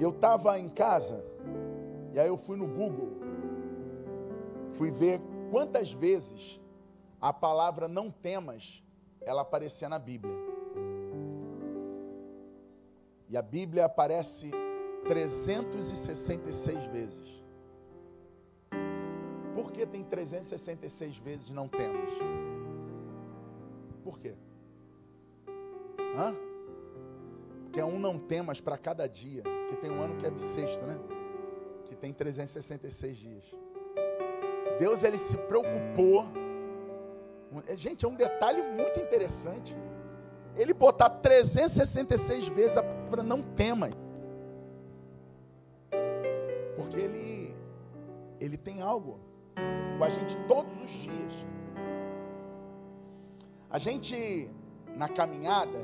[0.00, 1.24] Eu estava em casa,
[2.12, 3.12] e aí eu fui no Google,
[4.74, 5.20] fui ver
[5.50, 6.60] quantas vezes
[7.20, 8.82] a palavra não temas
[9.20, 10.34] ela aparecia na Bíblia.
[13.28, 14.50] E a Bíblia aparece
[15.06, 17.37] 366 vezes.
[19.68, 22.10] Por que tem 366 vezes não temos?
[24.02, 24.34] Por quê?
[26.16, 26.34] Hã?
[27.64, 29.42] Porque é um não temas para cada dia.
[29.68, 30.98] Que tem um ano que é bissexto, né?
[31.84, 33.44] Que tem 366 dias.
[34.78, 36.24] Deus ele se preocupou
[37.66, 39.76] é, gente, é um detalhe muito interessante.
[40.56, 43.90] Ele botar 366 vezes a palavra não tema.
[46.74, 47.54] Porque ele,
[48.40, 49.28] ele tem algo
[49.98, 51.32] com a gente todos os dias.
[53.68, 54.48] A gente,
[54.96, 55.78] na caminhada,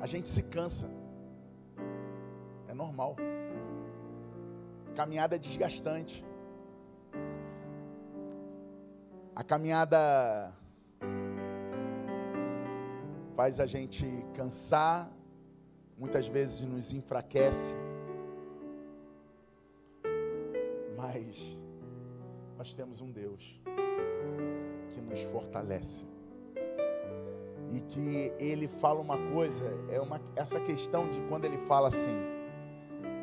[0.00, 0.90] a gente se cansa.
[2.68, 3.16] É normal.
[4.94, 6.22] Caminhada é desgastante.
[9.34, 10.52] A caminhada
[13.34, 15.10] faz a gente cansar,
[15.96, 17.74] muitas vezes nos enfraquece.
[22.62, 23.60] Nós temos um Deus
[24.92, 26.06] que nos fortalece.
[27.68, 32.16] E que ele fala uma coisa, é uma, essa questão de quando ele fala assim: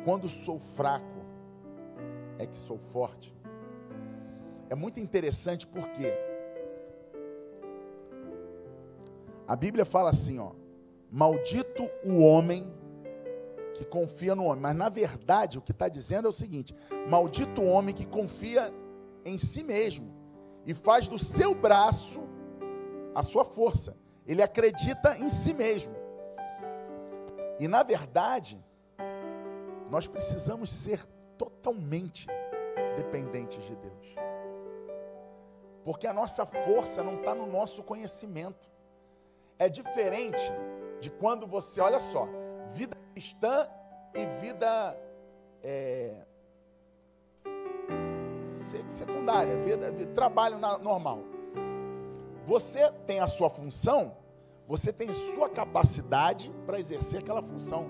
[0.04, 1.24] quando sou fraco,
[2.38, 3.34] é que sou forte.
[4.68, 6.12] É muito interessante porque
[9.48, 10.52] a Bíblia fala assim, ó:
[11.10, 12.70] Maldito o homem
[13.72, 14.60] que confia no homem.
[14.60, 16.74] Mas na verdade, o que está dizendo é o seguinte:
[17.08, 18.70] Maldito o homem que confia
[19.24, 20.14] em si mesmo
[20.66, 22.20] e faz do seu braço
[23.14, 23.96] a sua força.
[24.26, 25.94] Ele acredita em si mesmo.
[27.58, 28.62] E na verdade,
[29.90, 31.04] nós precisamos ser
[31.36, 32.26] totalmente
[32.96, 34.14] dependentes de Deus.
[35.84, 38.70] Porque a nossa força não está no nosso conhecimento.
[39.58, 40.42] É diferente
[41.00, 42.28] de quando você, olha só,
[42.72, 43.68] vida cristã
[44.14, 44.96] e vida
[45.62, 46.26] é,
[48.88, 51.20] secundária, vida, vida trabalho na, normal.
[52.46, 54.16] Você tem a sua função,
[54.66, 57.88] você tem sua capacidade para exercer aquela função.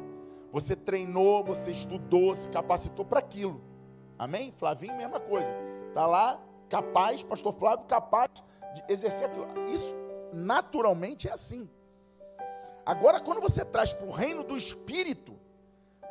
[0.52, 3.60] Você treinou, você estudou, se capacitou para aquilo.
[4.18, 4.52] Amém?
[4.56, 5.48] Flavinho, mesma coisa.
[5.88, 8.28] Está lá, capaz, pastor Flávio, capaz
[8.74, 9.46] de exercer aquilo.
[9.68, 9.94] Isso
[10.32, 11.68] naturalmente é assim.
[12.84, 15.38] Agora, quando você traz para o reino do Espírito,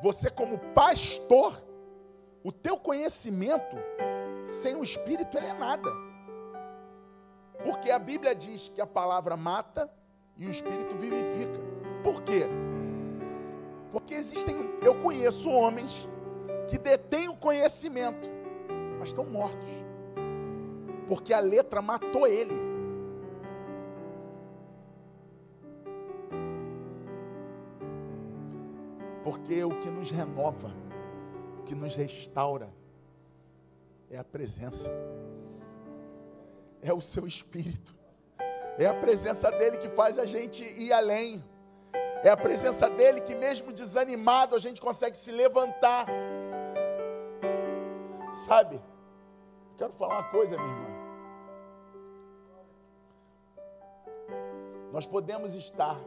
[0.02, 1.62] você como pastor,
[2.44, 3.76] o teu conhecimento
[4.50, 5.90] sem o Espírito ele é nada.
[7.64, 9.92] Porque a Bíblia diz que a palavra mata
[10.38, 11.60] e o Espírito vivifica.
[12.04, 12.44] Por quê?
[13.92, 16.08] Porque existem, eu conheço homens
[16.68, 18.30] que detêm o conhecimento,
[18.98, 19.70] mas estão mortos.
[21.08, 22.70] Porque a letra matou ele.
[29.24, 30.72] Porque o que nos renova,
[31.60, 32.70] o que nos restaura,
[34.10, 34.90] é a presença,
[36.82, 37.96] é o seu espírito,
[38.78, 41.44] é a presença dele que faz a gente ir além,
[42.24, 46.08] é a presença dele que, mesmo desanimado, a gente consegue se levantar.
[48.34, 48.82] Sabe,
[49.78, 51.00] quero falar uma coisa, minha irmã.
[54.92, 56.00] Nós podemos estar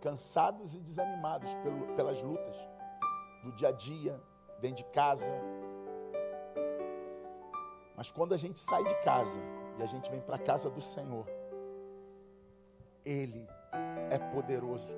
[0.00, 2.56] cansados e desanimados pelo, pelas lutas
[3.42, 4.20] do dia a dia,
[4.60, 5.32] dentro de casa.
[8.00, 9.38] Mas quando a gente sai de casa
[9.78, 11.26] e a gente vem para a casa do Senhor,
[13.04, 13.46] Ele
[14.08, 14.96] é poderoso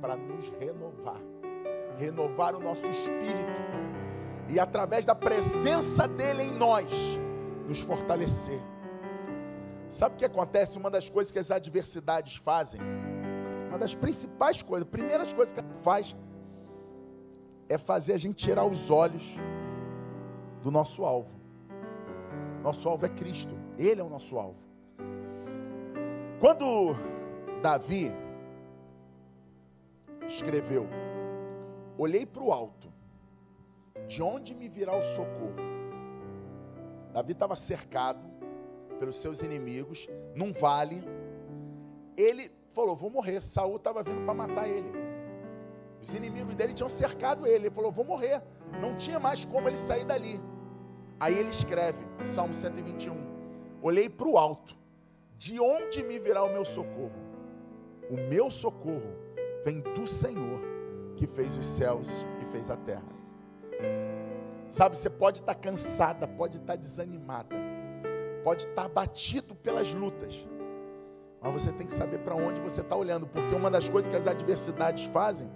[0.00, 1.20] para nos renovar,
[1.96, 3.46] renovar o nosso espírito
[4.48, 6.90] e através da presença dele em nós,
[7.68, 8.60] nos fortalecer.
[9.88, 10.76] Sabe o que acontece?
[10.76, 12.80] Uma das coisas que as adversidades fazem
[13.68, 16.16] uma das principais coisas, primeiras coisas que faz
[17.68, 19.22] é fazer a gente tirar os olhos
[20.64, 21.39] do nosso alvo.
[22.62, 24.58] Nosso alvo é Cristo, Ele é o nosso alvo.
[26.40, 26.94] Quando
[27.62, 28.12] Davi
[30.26, 30.86] escreveu:
[31.98, 32.92] Olhei para o alto,
[34.06, 35.56] de onde me virá o socorro?
[37.12, 38.20] Davi estava cercado
[38.98, 41.02] pelos seus inimigos, num vale.
[42.16, 43.42] Ele falou: Vou morrer.
[43.42, 44.90] Saul estava vindo para matar ele.
[46.00, 47.66] Os inimigos dele tinham cercado ele.
[47.66, 48.42] Ele falou: Vou morrer.
[48.80, 50.40] Não tinha mais como ele sair dali.
[51.20, 53.14] Aí ele escreve, Salmo 121.
[53.82, 54.74] Olhei para o alto.
[55.36, 57.12] De onde me virá o meu socorro?
[58.10, 59.14] O meu socorro
[59.64, 60.60] vem do Senhor,
[61.16, 62.08] que fez os céus
[62.42, 63.12] e fez a terra.
[64.68, 67.56] Sabe, você pode estar cansada, pode estar desanimada,
[68.42, 70.34] pode estar abatido pelas lutas
[71.40, 74.16] mas você tem que saber para onde você está olhando, porque uma das coisas que
[74.16, 75.50] as adversidades fazem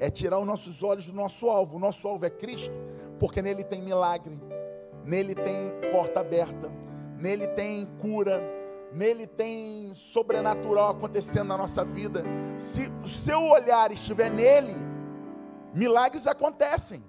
[0.00, 1.76] é tirar os nossos olhos do nosso alvo.
[1.76, 2.74] O nosso alvo é Cristo,
[3.20, 4.34] porque nele tem milagre,
[5.04, 6.70] nele tem porta aberta,
[7.18, 8.42] nele tem cura,
[8.92, 12.22] nele tem sobrenatural acontecendo na nossa vida.
[12.56, 14.74] Se o seu olhar estiver nele,
[15.74, 17.02] milagres acontecem.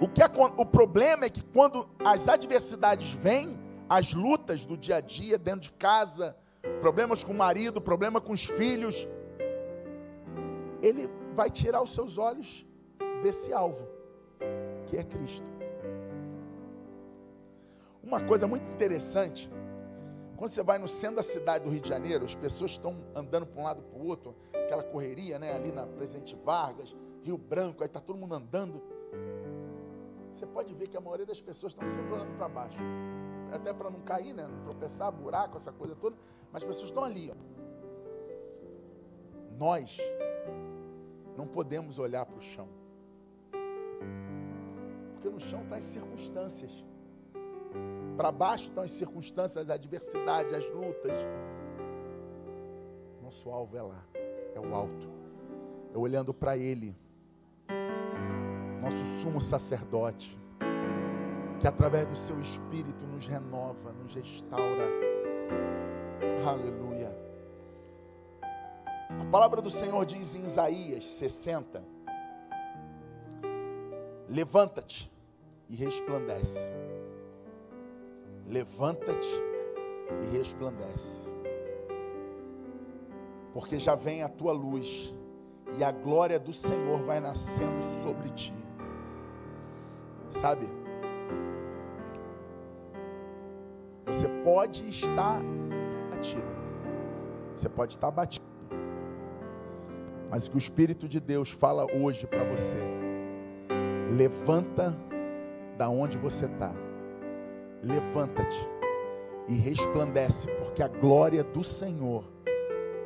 [0.00, 4.96] O, que é, o problema é que quando as adversidades vêm, as lutas do dia
[4.96, 6.36] a dia, dentro de casa,
[6.80, 9.08] problemas com o marido, problema com os filhos,
[10.80, 12.64] ele vai tirar os seus olhos
[13.22, 13.86] desse alvo,
[14.86, 15.57] que é Cristo.
[18.02, 19.50] Uma coisa muito interessante,
[20.36, 23.46] quando você vai no centro da cidade do Rio de Janeiro, as pessoas estão andando
[23.46, 27.82] para um lado para o outro, aquela correria, né, ali na Presidente Vargas, Rio Branco,
[27.82, 28.80] aí está todo mundo andando.
[30.32, 32.78] Você pode ver que a maioria das pessoas estão sempre olhando para baixo,
[33.52, 36.16] até para não cair, né, não tropeçar, buraco, essa coisa toda.
[36.52, 37.32] Mas as pessoas estão ali.
[37.32, 37.58] Ó.
[39.58, 39.98] Nós
[41.36, 42.68] não podemos olhar para o chão.
[45.14, 46.84] Porque no chão estão tá as circunstâncias.
[48.16, 51.12] Para baixo estão as circunstâncias, as adversidades, as lutas.
[53.22, 54.04] Nosso alvo é lá,
[54.54, 55.08] é o alto.
[55.94, 56.96] É olhando para Ele,
[58.80, 60.38] nosso sumo sacerdote,
[61.60, 64.88] que através do Seu Espírito nos renova, nos restaura.
[66.46, 67.16] Aleluia.
[69.20, 71.82] A palavra do Senhor diz em Isaías 60:
[74.28, 75.10] Levanta-te
[75.68, 76.58] e resplandece.
[78.48, 79.42] Levanta-te
[80.22, 81.30] e resplandece.
[83.52, 85.14] Porque já vem a tua luz
[85.76, 88.54] e a glória do Senhor vai nascendo sobre ti.
[90.30, 90.68] Sabe?
[94.06, 95.40] Você pode estar
[96.10, 96.58] batida.
[97.54, 98.46] Você pode estar batido.
[100.30, 102.76] Mas o que o Espírito de Deus fala hoje para você
[104.10, 104.96] Levanta
[105.76, 106.72] da onde você está.
[107.82, 108.68] Levanta-te
[109.46, 112.24] e resplandece, porque a glória do Senhor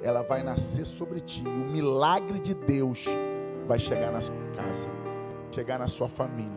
[0.03, 1.43] ela vai nascer sobre ti.
[1.47, 3.05] O milagre de Deus
[3.67, 4.87] vai chegar na sua casa,
[5.53, 6.51] chegar na sua família.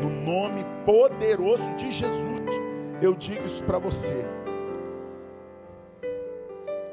[0.00, 2.40] No nome poderoso de Jesus,
[3.00, 4.24] eu digo isso para você.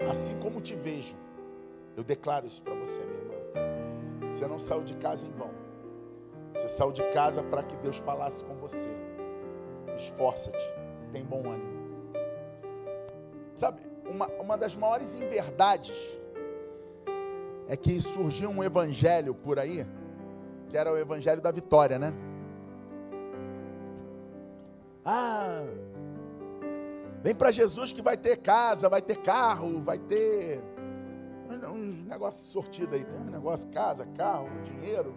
[0.10, 1.16] Assim como te vejo,
[1.96, 4.34] eu declaro isso para você, minha irmã.
[4.34, 5.52] Você não saiu de casa em vão.
[6.56, 8.90] Você saiu de casa para que Deus falasse com você.
[10.00, 10.58] Esforça-te,
[11.12, 11.80] tem bom ânimo.
[13.54, 15.96] Sabe, uma, uma das maiores inverdades
[17.68, 19.86] é que surgiu um evangelho por aí,
[20.70, 22.14] que era o evangelho da vitória, né?
[25.06, 25.64] Ah,
[27.22, 30.62] vem para Jesus que vai ter casa, vai ter carro, vai ter
[31.72, 35.14] um negócio sortido aí, tem um negócio casa, carro, dinheiro.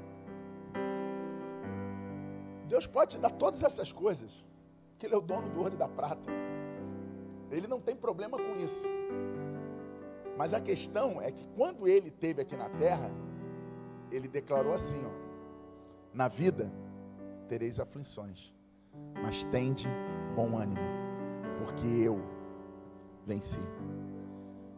[2.66, 4.44] Deus pode te dar todas essas coisas,
[5.02, 6.30] porque Ele é o dono do ouro e da prata.
[7.50, 8.86] Ele não tem problema com isso.
[10.38, 13.10] Mas a questão é que quando ele esteve aqui na terra,
[14.12, 15.10] ele declarou assim: ó,
[16.14, 16.72] na vida
[17.48, 18.54] tereis aflições,
[19.20, 19.88] mas tende
[20.36, 20.80] bom ânimo,
[21.58, 22.20] porque eu
[23.26, 23.60] venci.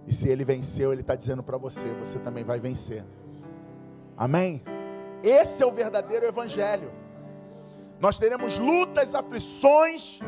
[0.06, 3.04] E se ele venceu, ele está dizendo para você: você também vai vencer.
[4.16, 4.62] Amém?
[5.22, 6.90] Esse é o verdadeiro evangelho.
[8.00, 10.18] Nós teremos lutas, aflições,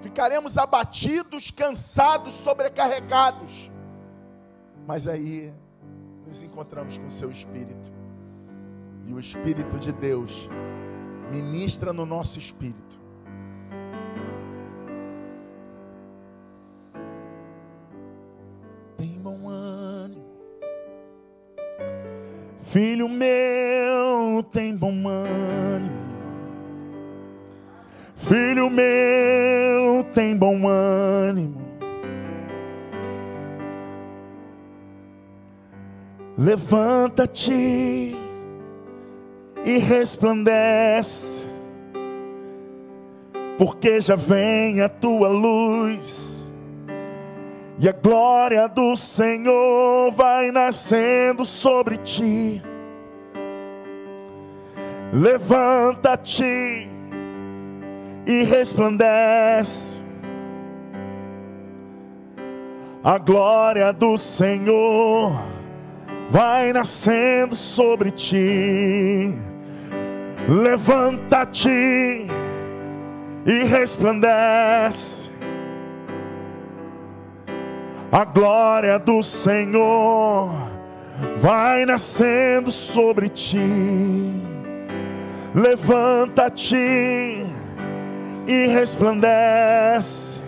[0.00, 3.70] ficaremos abatidos, cansados, sobrecarregados.
[4.86, 5.52] Mas aí
[6.26, 7.92] nos encontramos com o seu Espírito.
[9.06, 10.48] E o Espírito de Deus
[11.30, 12.98] ministra no nosso espírito.
[18.96, 20.24] Tem bom ânimo.
[22.64, 26.03] Filho meu, tem bom ânimo.
[28.26, 31.60] Filho meu, tem bom ânimo.
[36.38, 38.16] Levanta-te
[39.62, 41.46] e resplandece,
[43.58, 46.50] porque já vem a tua luz,
[47.78, 52.62] e a glória do Senhor vai nascendo sobre ti.
[55.12, 56.93] Levanta-te
[58.26, 60.02] e resplandece.
[63.02, 65.38] A glória do Senhor
[66.30, 69.34] vai nascendo sobre ti.
[70.48, 72.26] Levanta-te
[73.46, 75.30] e resplandece.
[78.10, 80.50] A glória do Senhor
[81.38, 83.58] vai nascendo sobre ti.
[85.54, 87.53] Levanta-te
[88.46, 90.40] e resplandece.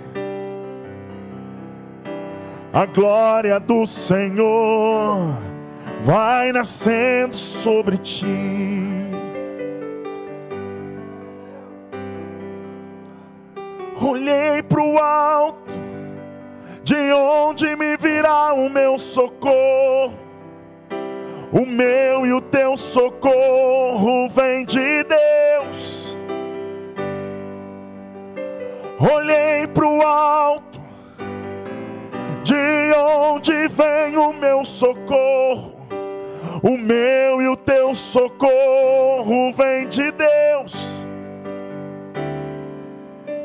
[2.73, 5.35] A glória do Senhor
[6.03, 8.25] vai nascendo sobre ti.
[13.99, 15.73] Olhei para o alto,
[16.85, 20.19] de onde me virá o meu socorro.
[21.51, 26.17] O meu e o teu socorro vem de Deus
[28.99, 30.81] Olhei para o alto,
[32.43, 35.77] de onde vem o meu socorro.
[36.63, 41.07] O meu e o teu socorro vem de Deus.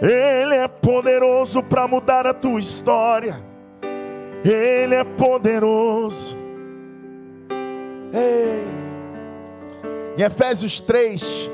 [0.01, 3.43] Ele é poderoso para mudar a tua história.
[4.45, 6.37] Ele é poderoso.
[8.13, 8.67] Ei.
[10.17, 11.51] Em Efésios 3,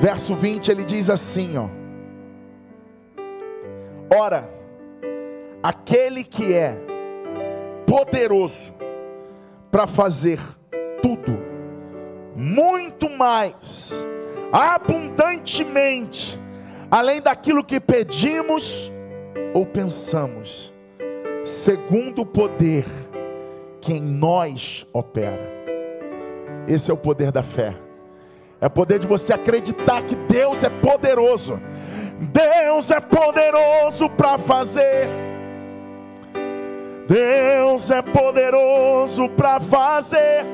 [0.00, 1.81] verso 20, ele diz assim, ó:
[4.14, 4.46] Ora,
[5.62, 6.76] aquele que é
[7.86, 8.74] poderoso
[9.70, 10.38] para fazer
[11.00, 11.38] tudo,
[12.36, 14.06] muito mais,
[14.52, 16.38] abundantemente,
[16.90, 18.92] além daquilo que pedimos
[19.54, 20.70] ou pensamos,
[21.42, 22.84] segundo o poder
[23.80, 25.50] que em nós opera.
[26.68, 27.74] Esse é o poder da fé.
[28.60, 31.58] É o poder de você acreditar que Deus é poderoso.
[32.30, 35.08] Deus é poderoso para fazer.
[37.08, 40.46] Deus é poderoso para fazer.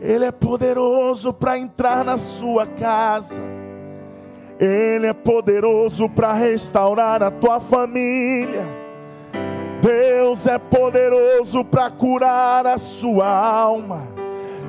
[0.00, 3.42] Ele é poderoso para entrar na sua casa.
[4.60, 8.64] Ele é poderoso para restaurar a tua família.
[9.82, 14.19] Deus é poderoso para curar a sua alma.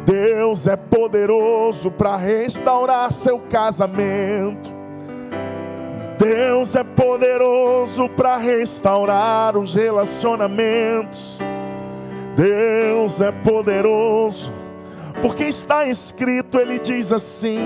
[0.05, 4.73] Deus é poderoso para restaurar seu casamento.
[6.17, 11.39] Deus é poderoso para restaurar os relacionamentos.
[12.35, 14.51] Deus é poderoso,
[15.21, 17.59] porque está escrito, ele diz assim: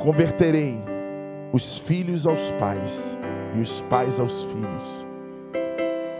[0.00, 0.82] Converterei
[1.52, 3.00] os filhos aos pais
[3.54, 5.06] e os pais aos filhos.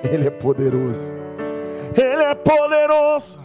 [0.04, 1.21] Ele é poderoso.
[1.96, 3.38] Ele é poderoso.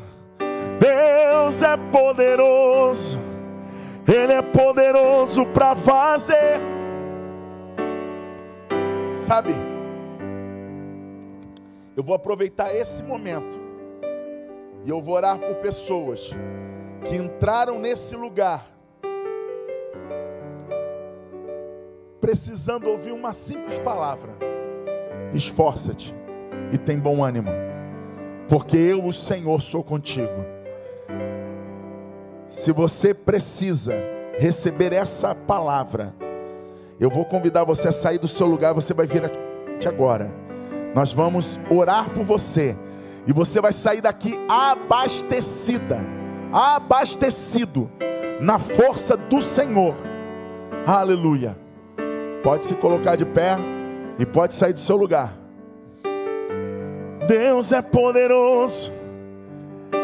[0.80, 3.20] Deus é poderoso.
[4.08, 6.60] Ele é poderoso para fazer.
[9.24, 9.56] Sabe?
[11.96, 13.60] Eu vou aproveitar esse momento
[14.86, 16.30] e eu vou orar por pessoas
[17.04, 18.78] que entraram nesse lugar
[22.22, 24.34] precisando ouvir uma simples palavra:
[25.34, 26.14] esforça-te
[26.72, 27.50] e tem bom ânimo,
[28.50, 30.46] porque eu, o Senhor, sou contigo.
[32.50, 33.96] Se você precisa
[34.40, 36.14] receber essa palavra,
[37.00, 40.32] eu vou convidar você a sair do seu lugar, você vai vir aqui agora.
[40.96, 42.76] Nós vamos orar por você.
[43.28, 46.00] E você vai sair daqui abastecida,
[46.52, 47.92] abastecido
[48.40, 49.94] na força do Senhor.
[50.86, 51.58] Aleluia.
[52.42, 53.58] Pode se colocar de pé
[54.18, 55.37] e pode sair do seu lugar.
[57.28, 58.92] Deus é poderoso.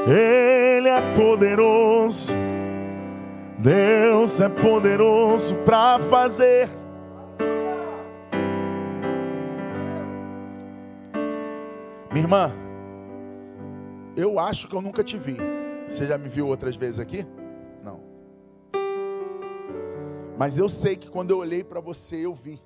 [0.08, 2.34] Ele é poderoso.
[3.58, 6.70] Deus é poderoso para fazer.
[12.12, 12.54] Minha irmã,
[14.18, 15.38] eu acho que eu nunca te vi.
[15.88, 17.26] Você já me viu outras vezes aqui?
[17.82, 18.02] Não.
[20.38, 22.62] Mas eu sei que quando eu olhei para você, eu vi.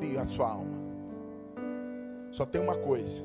[0.00, 0.73] Vi a sua alma.
[2.34, 3.22] Só tem uma coisa.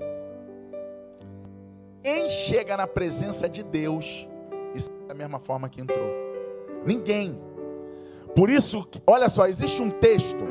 [2.02, 4.28] Quem chega na presença de Deus,
[4.74, 6.10] isso é da mesma forma que entrou.
[6.86, 7.42] Ninguém.
[8.36, 10.48] Por isso, olha só, existe um texto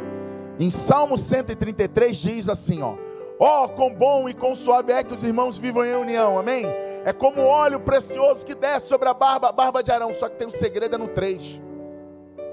[0.58, 2.96] em Salmo 133 diz assim, ó:
[3.38, 6.66] Ó, oh, quão bom e quão suave é que os irmãos vivam em união, amém?
[7.04, 10.36] É como óleo precioso que desce sobre a barba, a barba de Arão, só que
[10.36, 11.60] tem um segredo é no 3.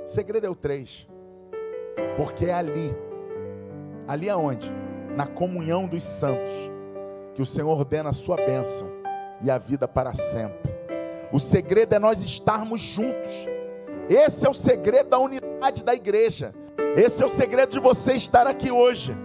[0.05, 1.07] O segredo é o 3.
[2.15, 2.95] Porque é ali.
[4.07, 4.71] Ali aonde?
[5.15, 6.51] Na comunhão dos santos.
[7.33, 8.89] Que o Senhor ordena a sua bênção
[9.41, 10.73] e a vida para sempre.
[11.31, 13.31] O segredo é nós estarmos juntos.
[14.09, 16.53] Esse é o segredo da unidade da igreja.
[16.95, 19.15] Esse é o segredo de você estar aqui hoje.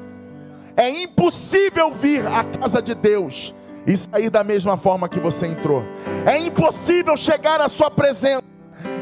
[0.76, 3.54] É impossível vir à casa de Deus
[3.86, 5.84] e sair da mesma forma que você entrou.
[6.26, 8.44] É impossível chegar à sua presença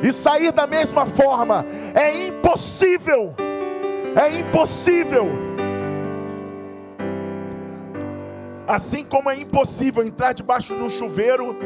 [0.02, 1.64] e sair da mesma forma.
[1.94, 3.34] É impossível.
[4.16, 5.47] É impossível.
[8.68, 11.56] Assim como é impossível entrar debaixo de um chuveiro,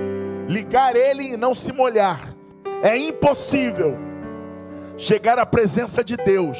[0.46, 2.32] ligar ele e não se molhar.
[2.80, 3.98] É impossível
[4.96, 6.56] chegar à presença de Deus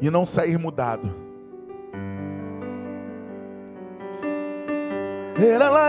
[0.00, 1.14] e não sair mudado.
[5.38, 5.86] Era lá.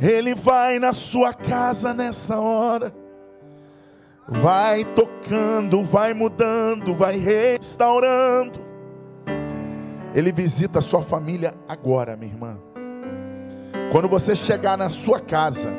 [0.00, 2.94] Ele vai na sua casa nessa hora.
[4.28, 8.60] Vai tocando, vai mudando, vai restaurando.
[10.14, 12.58] Ele visita a sua família agora, minha irmã.
[13.90, 15.72] Quando você chegar na sua casa,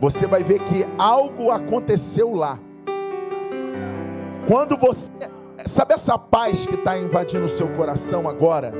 [0.00, 2.58] você vai ver que algo aconteceu lá.
[4.46, 5.10] Quando você,
[5.66, 8.72] sabe essa paz que está invadindo o seu coração agora?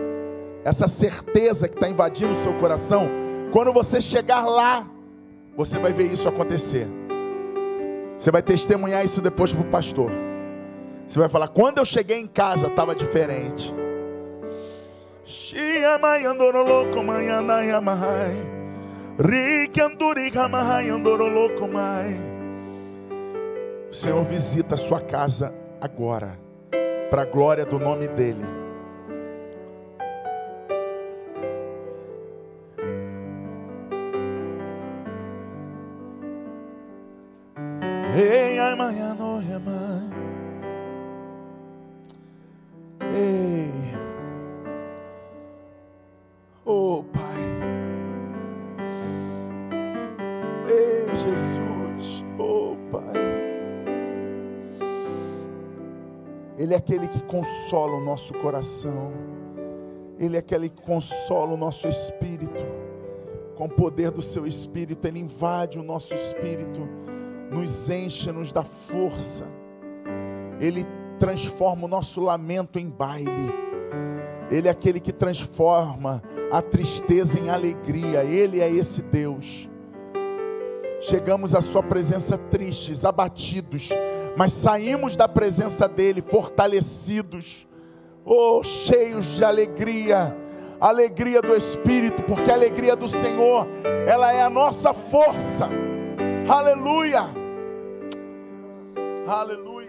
[0.64, 3.23] Essa certeza que está invadindo o seu coração?
[3.54, 4.84] Quando você chegar lá,
[5.56, 6.88] você vai ver isso acontecer.
[8.18, 10.10] Você vai testemunhar isso depois para o pastor.
[11.06, 13.72] Você vai falar: quando eu cheguei em casa estava diferente.
[23.88, 26.40] O Senhor visita a sua casa agora,
[27.08, 28.63] para a glória do nome dEle.
[38.16, 40.10] Ei, mãe, noia, mãe.
[43.12, 43.72] Ei.
[46.64, 47.42] Oh, Pai.
[50.68, 52.24] Ei, Jesus.
[52.38, 53.02] Oh, Pai.
[56.56, 59.10] Ele é aquele que consola o nosso coração.
[60.20, 62.64] Ele é aquele que consola o nosso espírito.
[63.56, 67.03] Com o poder do seu espírito, ele invade o nosso espírito
[67.50, 69.44] nos enche, nos dá força.
[70.60, 70.86] Ele
[71.18, 73.52] transforma o nosso lamento em baile.
[74.50, 78.24] Ele é aquele que transforma a tristeza em alegria.
[78.24, 79.68] Ele é esse Deus.
[81.00, 83.90] Chegamos à Sua presença tristes, abatidos,
[84.36, 87.66] mas saímos da presença dEle fortalecidos,
[88.24, 90.36] oh, cheios de alegria,
[90.80, 93.66] alegria do Espírito, porque a alegria do Senhor,
[94.06, 95.68] ela é a nossa força.
[96.48, 97.22] Aleluia.
[99.26, 99.88] Aleluia.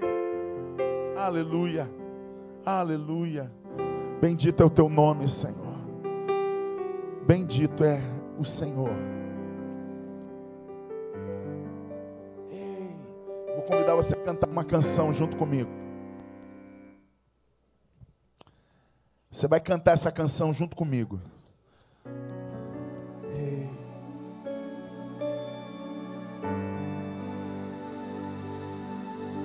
[1.17, 1.91] Aleluia.
[2.65, 3.51] Aleluia.
[4.21, 5.75] Bendito é o teu nome, Senhor.
[7.27, 7.99] Bendito é
[8.39, 8.91] o Senhor.
[12.49, 12.95] Ei,
[13.53, 15.69] vou convidar você a cantar uma canção junto comigo.
[19.29, 21.19] Você vai cantar essa canção junto comigo.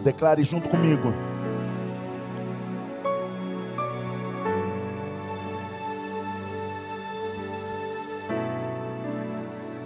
[0.03, 1.13] Declare junto comigo.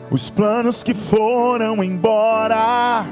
[0.08, 3.04] Os planos que foram embora,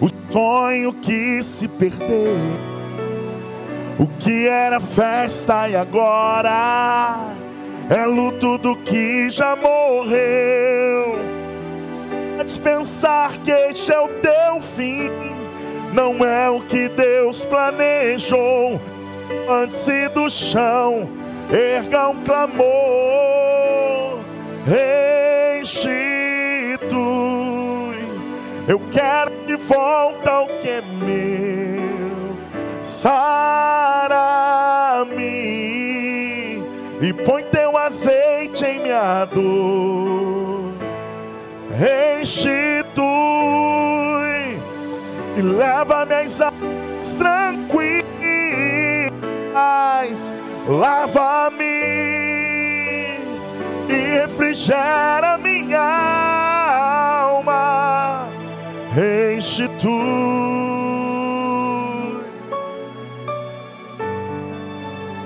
[0.00, 2.38] o sonho que se perdeu,
[3.98, 7.18] o que era festa e agora
[7.90, 11.18] é luto do que já morreu.
[12.38, 15.35] Pode pensar que este é o teu fim
[15.96, 18.78] não é o que Deus planejou.
[19.48, 21.08] Antes do chão,
[21.50, 22.66] erga um clamor,
[24.66, 25.96] restitui.
[28.68, 32.36] Eu quero de volta o que é meu,
[32.82, 33.56] sara-me
[37.00, 40.72] e põe teu azeite em minha dor,
[41.78, 42.85] restitui
[45.46, 47.92] leva-me às águas tranquilas,
[50.68, 51.64] lava-me
[53.88, 55.80] e refrigera minha
[57.28, 58.26] alma,
[58.92, 59.92] restitui.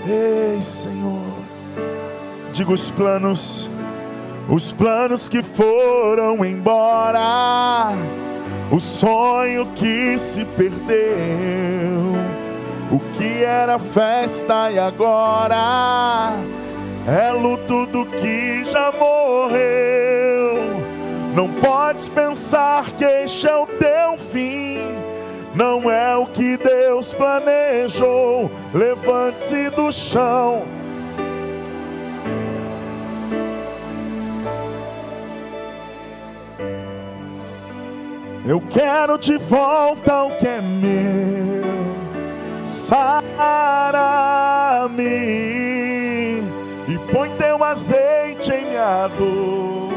[0.07, 1.45] Ei, Senhor,
[2.53, 3.71] diga os planos,
[4.49, 7.95] os planos que foram embora
[8.71, 12.15] o sonho que se perdeu,
[12.91, 16.33] o que era festa e agora
[17.07, 20.61] é luto do que já morreu.
[21.35, 24.79] Não podes pensar que este é o teu fim,
[25.55, 28.51] não é o que Deus planejou.
[28.73, 30.63] Levante-se do chão
[38.51, 41.63] Eu quero de volta o que é meu.
[42.67, 43.15] Sara-me
[46.89, 49.93] e põe teu azeite em minha dor.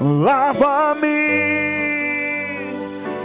[0.00, 1.08] Lava-me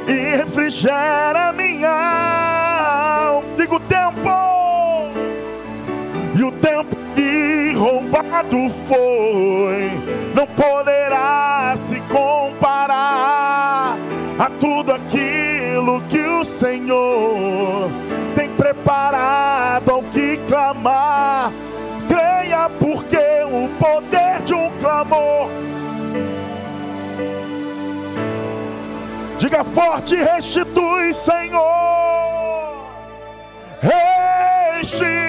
[0.10, 2.29] e refrigera minha
[6.62, 9.92] tempo que roubado foi
[10.36, 13.98] não poderá se comparar
[14.38, 17.90] a tudo aquilo que o Senhor
[18.36, 21.52] tem preparado ao que clamar.
[22.08, 25.50] Creia, porque o poder de um clamor.
[29.40, 31.70] Diga forte, restitui, Senhor.
[33.82, 35.29] Restitui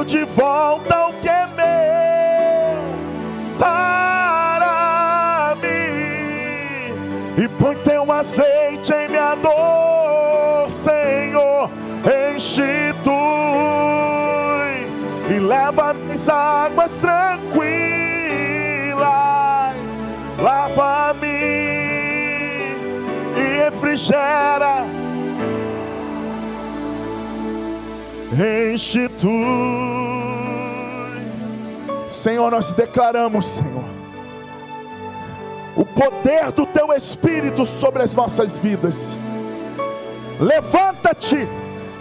[0.00, 2.78] quero de volta o que é meu.
[3.58, 5.56] Sara
[7.36, 11.70] e põe teu azeite em minha dor, Senhor,
[12.34, 13.10] enche-tu
[15.30, 17.80] e leva as águas tranquilas,
[20.38, 21.26] lava-me
[23.36, 24.99] e refrigera.
[29.18, 29.28] Tu,
[32.08, 33.84] Senhor, nós declaramos, Senhor,
[35.76, 39.18] o poder do Teu Espírito sobre as nossas vidas.
[40.38, 41.48] Levanta-te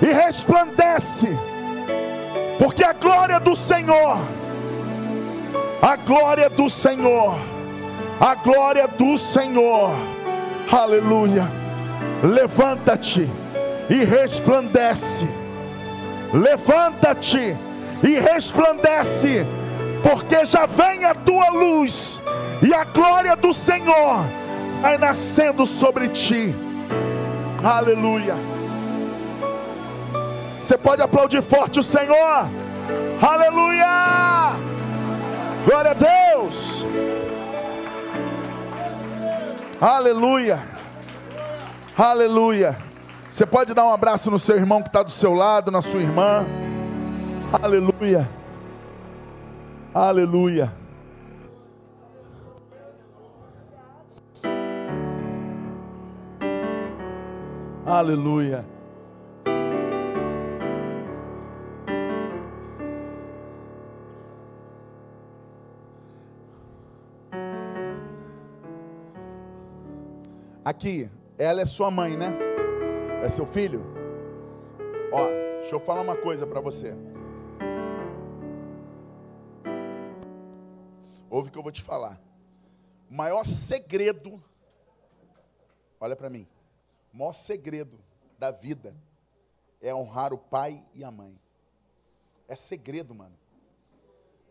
[0.02, 1.30] e resplandece
[2.60, 4.20] porque a glória do Senhor,
[5.82, 7.36] a glória do Senhor,
[8.20, 9.92] a glória do Senhor,
[10.70, 11.48] aleluia.
[12.22, 13.30] Levanta-te
[13.90, 15.28] e resplandece,
[16.34, 17.56] levanta-te
[18.04, 19.46] e resplandece,
[20.02, 22.22] porque já vem a tua luz
[22.62, 24.24] e a glória do Senhor
[24.82, 26.56] vai nascendo sobre ti,
[27.64, 28.36] aleluia.
[30.60, 32.48] Você pode aplaudir forte o Senhor.
[33.22, 34.54] Aleluia!
[35.66, 36.86] Glória a Deus!
[39.82, 40.62] Aleluia!
[41.98, 42.89] Aleluia!
[43.32, 46.02] Você pode dar um abraço no seu irmão que está do seu lado, na sua
[46.02, 46.46] irmã.
[47.62, 48.30] Aleluia!
[49.94, 50.74] Aleluia!
[57.86, 58.66] Aleluia!
[70.66, 72.49] Aqui, ela é sua mãe, né?
[73.22, 73.84] É seu filho?
[75.12, 75.28] Ó,
[75.60, 76.96] deixa eu falar uma coisa para você.
[81.30, 82.20] Ouve o que eu vou te falar.
[83.10, 84.42] O maior segredo,
[86.00, 86.48] olha para mim,
[87.14, 88.00] o maior segredo
[88.38, 88.96] da vida
[89.82, 91.38] é honrar o pai e a mãe.
[92.48, 93.38] É segredo, mano.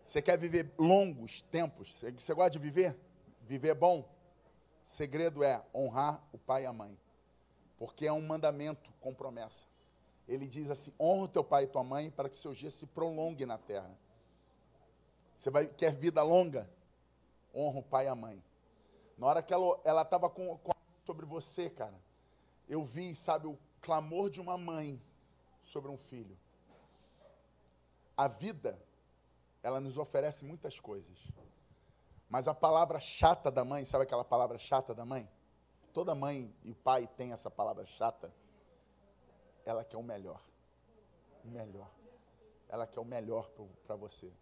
[0.05, 2.05] Você quer viver longos tempos?
[2.19, 2.95] Você gosta de viver?
[3.47, 4.07] Viver bom?
[4.85, 6.99] Segredo é honrar o pai e a mãe,
[7.79, 9.67] porque é um mandamento com promessa.
[10.27, 12.87] Ele diz assim: honra o teu pai e tua mãe para que seus dias se
[12.87, 13.91] prolonguem na terra.
[15.39, 16.69] Você vai, quer vida longa?
[17.55, 18.43] Honra o pai e a mãe.
[19.17, 20.73] Na hora que ela estava com, com
[21.05, 21.99] sobre você, cara,
[22.69, 25.01] eu vi, sabe, o clamor de uma mãe
[25.65, 26.37] sobre um filho.
[28.17, 28.79] A vida,
[29.63, 31.17] ela nos oferece muitas coisas.
[32.29, 35.27] Mas a palavra chata da mãe, sabe aquela palavra chata da mãe?
[35.99, 38.33] Toda mãe e pai tem essa palavra chata.
[39.65, 40.41] Ela quer o melhor.
[41.45, 41.91] O melhor.
[42.69, 43.51] Ela quer o melhor
[43.85, 44.33] para você.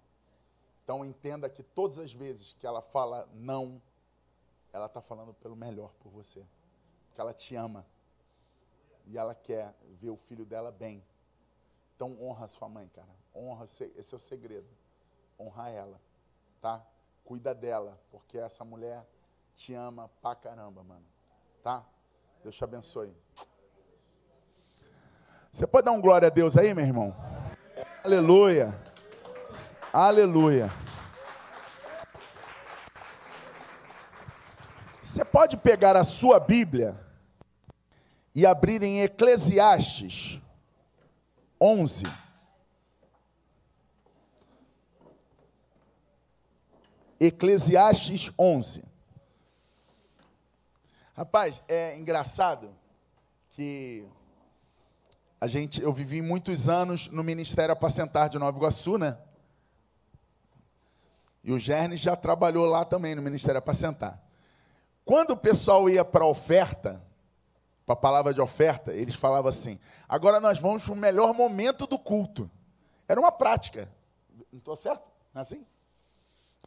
[0.84, 3.80] Então entenda que todas as vezes que ela fala não,
[4.70, 6.44] ela está falando pelo melhor por você.
[7.06, 7.86] Porque ela te ama.
[9.06, 11.02] E ela quer ver o filho dela bem.
[11.94, 13.16] Então honra sua mãe, cara.
[13.34, 14.68] Honra, esse é o segredo.
[15.40, 15.98] Honrar ela,
[16.60, 16.86] tá?
[17.24, 19.08] Cuida dela, porque essa mulher
[19.54, 21.15] te ama pra caramba, mano.
[21.66, 21.84] Tá?
[22.44, 23.12] Deus te abençoe.
[25.50, 27.12] Você pode dar um glória a Deus aí, meu irmão?
[28.04, 28.72] Aleluia.
[29.92, 30.70] Aleluia.
[35.02, 37.04] Você pode pegar a sua Bíblia
[38.32, 40.40] e abrir em Eclesiastes
[41.60, 42.04] 11.
[47.18, 48.84] Eclesiastes 11.
[51.16, 52.76] Rapaz, é engraçado
[53.48, 54.06] que
[55.40, 59.16] a gente, eu vivi muitos anos no Ministério Apacentar de Nova Iguaçu, né?
[61.42, 64.22] E o Gernes já trabalhou lá também no Ministério Apacentar.
[65.06, 67.02] Quando o pessoal ia para a oferta,
[67.86, 71.86] para a palavra de oferta, eles falavam assim: agora nós vamos para o melhor momento
[71.86, 72.50] do culto.
[73.08, 73.88] Era uma prática.
[74.52, 75.10] Não estou certo?
[75.34, 75.64] É assim?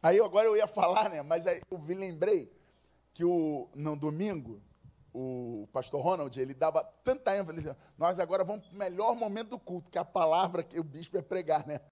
[0.02, 1.22] Aí agora eu ia falar, né?
[1.22, 2.50] Mas aí eu lembrei
[3.20, 4.62] que o, no domingo,
[5.12, 9.58] o pastor Ronald, ele dava tanta ênfase, nós agora vamos para o melhor momento do
[9.58, 11.82] culto, que é a palavra que o bispo ia pregar, né?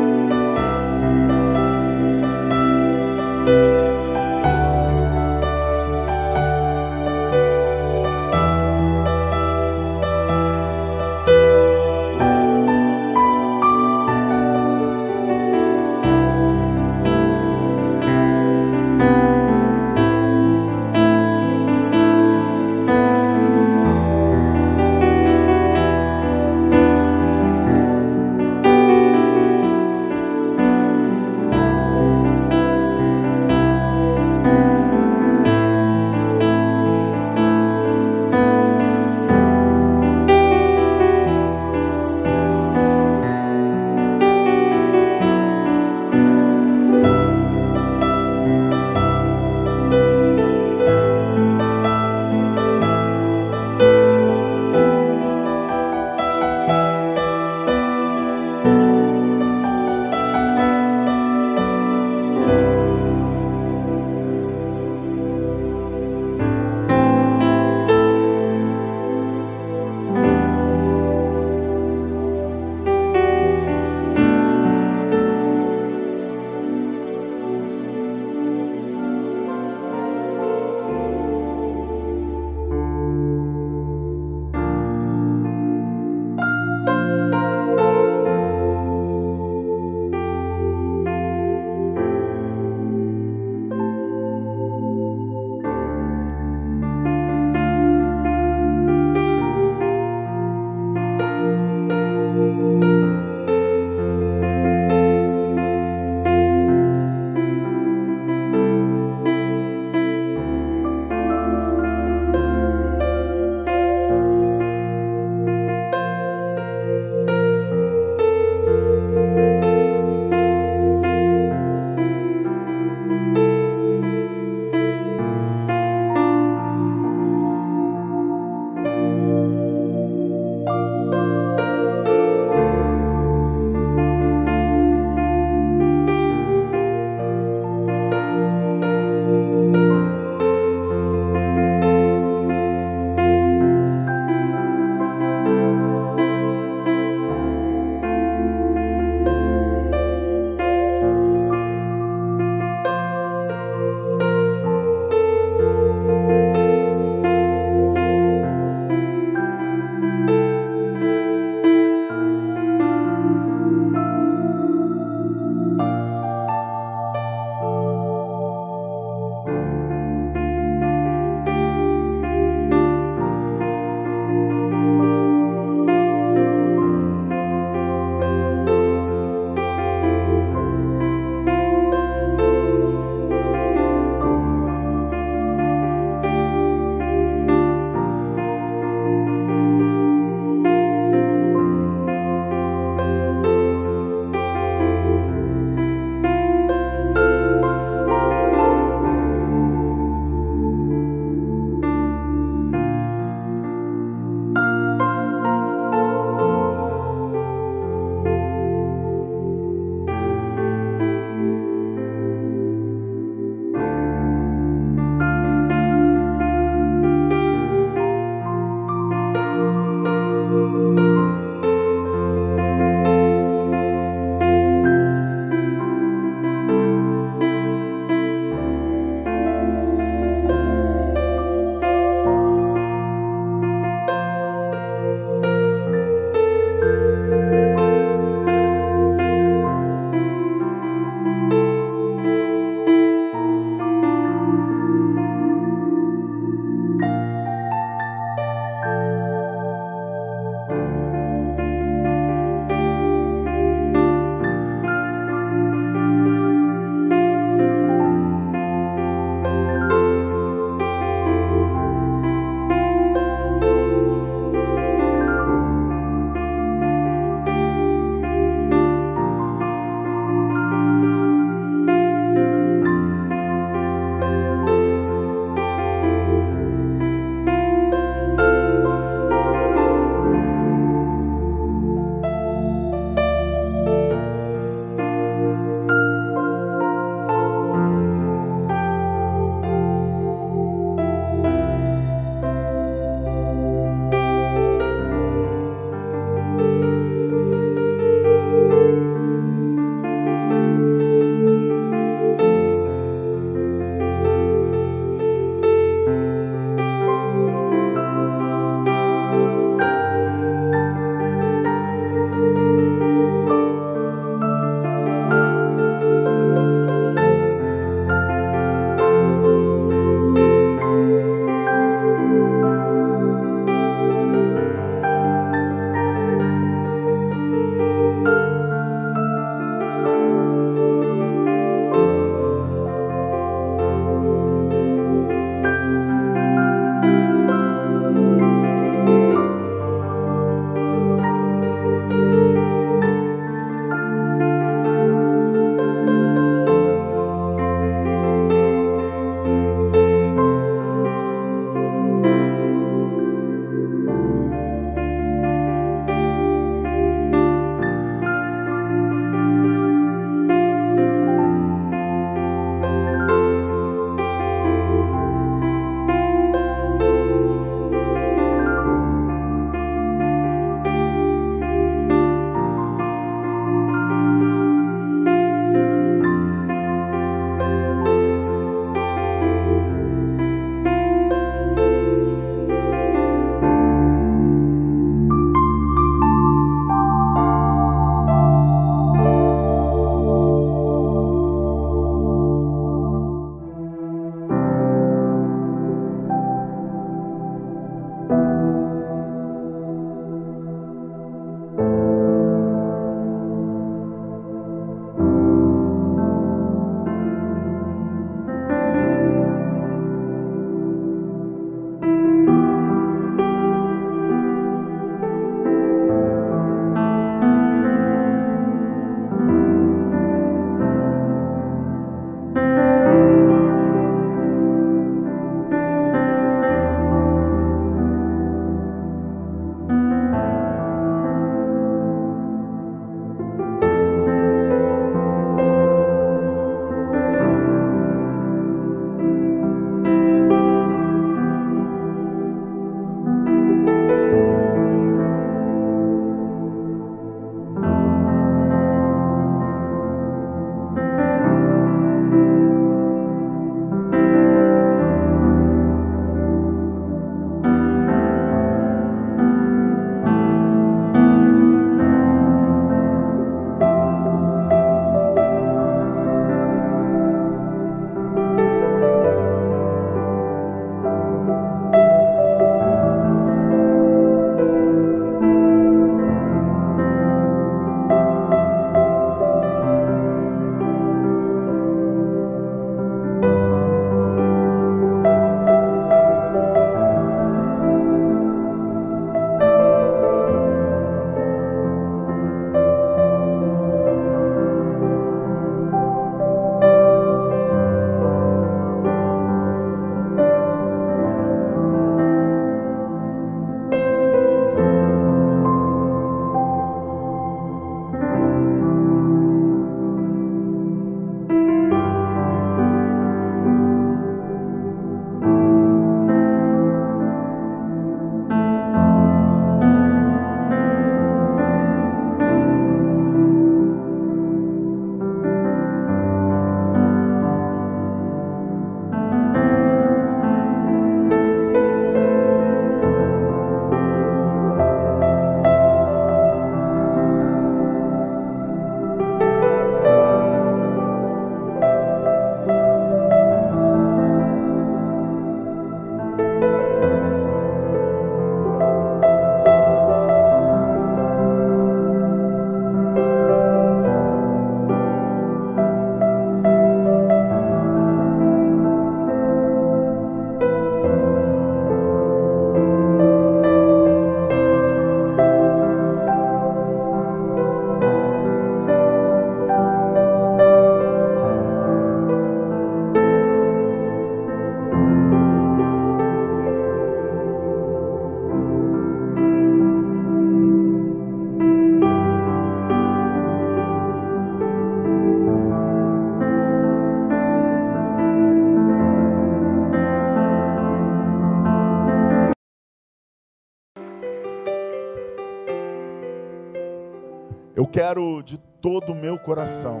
[597.92, 600.00] Quero de todo o meu coração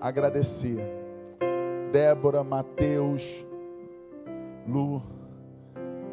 [0.00, 0.78] agradecer
[1.92, 3.24] Débora, Mateus,
[4.64, 5.02] Lu,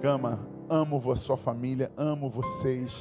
[0.02, 2.92] Gama, amo a sua família, amo vocês.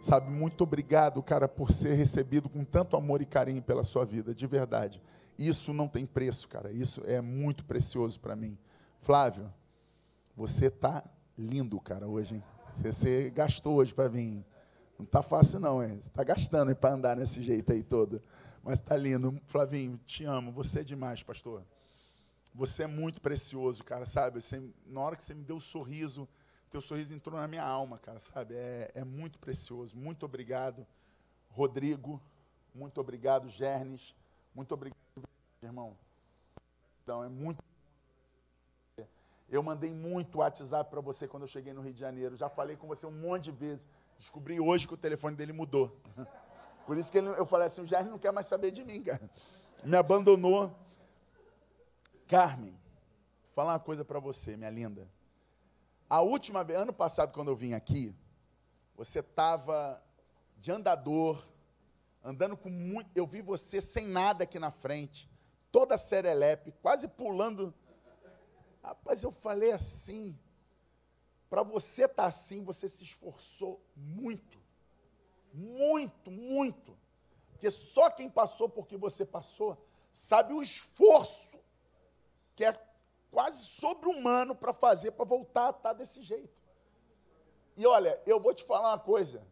[0.00, 4.34] Sabe, muito obrigado, cara, por ser recebido com tanto amor e carinho pela sua vida,
[4.34, 5.02] de verdade.
[5.38, 6.72] Isso não tem preço, cara.
[6.72, 8.56] Isso é muito precioso para mim.
[8.98, 9.52] Flávio,
[10.34, 11.04] você tá
[11.36, 12.42] lindo, cara, hoje, hein?
[12.82, 14.42] Você gastou hoje para vir.
[15.02, 16.00] Não tá fácil não, hein?
[16.04, 18.22] Você tá gastando para andar nesse jeito aí todo.
[18.62, 19.36] Mas tá lindo.
[19.46, 20.52] Flavinho, te amo.
[20.52, 21.64] Você é demais, pastor.
[22.54, 24.40] Você é muito precioso, cara, sabe?
[24.40, 26.28] Você, na hora que você me deu o um sorriso,
[26.70, 28.54] teu sorriso entrou na minha alma, cara, sabe?
[28.54, 29.96] É, é muito precioso.
[29.96, 30.86] Muito obrigado,
[31.48, 32.22] Rodrigo.
[32.72, 34.14] Muito obrigado, Gernes.
[34.54, 35.00] Muito obrigado,
[35.60, 35.96] irmão.
[37.02, 37.60] Então, é muito.
[39.50, 42.36] Eu mandei muito WhatsApp para você quando eu cheguei no Rio de Janeiro.
[42.36, 43.84] Já falei com você um monte de vezes.
[44.22, 46.00] Descobri hoje que o telefone dele mudou.
[46.86, 49.02] Por isso que ele, eu falei assim: o Gernes não quer mais saber de mim,
[49.02, 49.28] cara.
[49.82, 50.72] Me abandonou.
[52.28, 55.10] Carmen, vou falar uma coisa para você, minha linda.
[56.08, 58.14] A última vez, ano passado, quando eu vim aqui,
[58.94, 60.00] você estava
[60.56, 61.44] de andador,
[62.22, 63.10] andando com muito.
[63.16, 65.28] Eu vi você sem nada aqui na frente,
[65.72, 67.74] toda serelepe, quase pulando.
[68.84, 70.38] Rapaz, eu falei assim.
[71.52, 74.58] Para você estar tá assim, você se esforçou muito.
[75.52, 76.96] Muito, muito.
[77.50, 79.76] Porque só quem passou por que você passou
[80.10, 81.60] sabe o esforço
[82.56, 82.72] que é
[83.30, 86.58] quase sobre-humano para fazer, para voltar a estar tá desse jeito.
[87.76, 89.46] E olha, eu vou te falar uma coisa.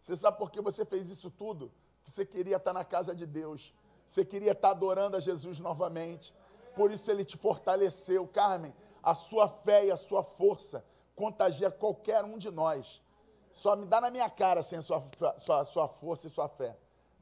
[0.00, 1.70] Você sabe por que você fez isso tudo?
[2.02, 3.72] Você queria estar tá na casa de Deus.
[4.04, 6.34] Você queria estar tá adorando a Jesus novamente.
[6.74, 8.26] Por isso ele te fortaleceu.
[8.26, 10.84] Carmen, a sua fé e a sua força
[11.14, 13.02] contagia qualquer um de nós.
[13.50, 15.04] Só me dá na minha cara sem a sua,
[15.38, 16.76] sua, sua força e sua fé.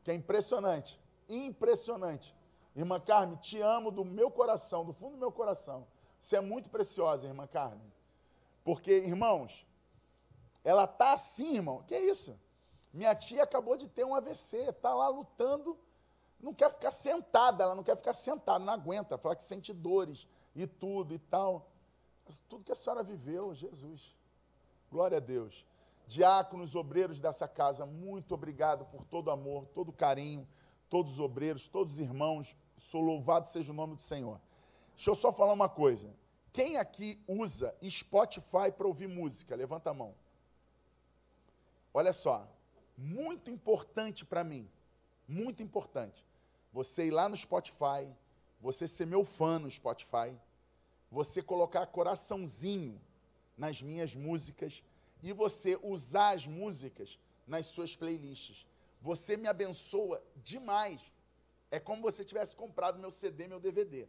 [0.05, 1.01] Que é impressionante.
[1.29, 2.35] Impressionante.
[2.75, 5.87] Irmã Carmen, te amo do meu coração, do fundo do meu coração.
[6.21, 7.93] Você é muito preciosa, irmã Carmen.
[8.63, 9.67] Porque, irmãos,
[10.63, 11.83] ela tá assim, irmão.
[11.87, 12.39] Que é isso?
[12.93, 15.79] Minha tia acabou de ter um AVC, está lá lutando,
[16.41, 20.27] não quer ficar sentada, ela não quer ficar sentada, não aguenta, fala que sente dores
[20.55, 21.70] e tudo e tal.
[22.39, 24.17] Tudo que a senhora viveu, Jesus.
[24.91, 25.67] Glória a Deus.
[26.07, 30.47] Diáconos, obreiros dessa casa, muito obrigado por todo o amor, todo o carinho
[30.91, 34.41] todos os obreiros, todos os irmãos, sou louvado seja o nome do Senhor.
[34.97, 36.13] Deixa eu só falar uma coisa.
[36.53, 39.55] Quem aqui usa Spotify para ouvir música?
[39.55, 40.15] Levanta a mão.
[41.95, 42.47] Olha só,
[42.97, 44.69] muito importante para mim,
[45.27, 46.27] muito importante.
[46.73, 48.07] Você ir lá no Spotify,
[48.61, 50.37] você ser meu fã no Spotify,
[51.11, 53.01] você colocar coraçãozinho
[53.57, 54.83] nas minhas músicas
[55.23, 58.67] e você usar as músicas nas suas playlists.
[59.03, 61.01] Você me abençoa demais.
[61.71, 64.09] É como você tivesse comprado meu CD, meu DVD.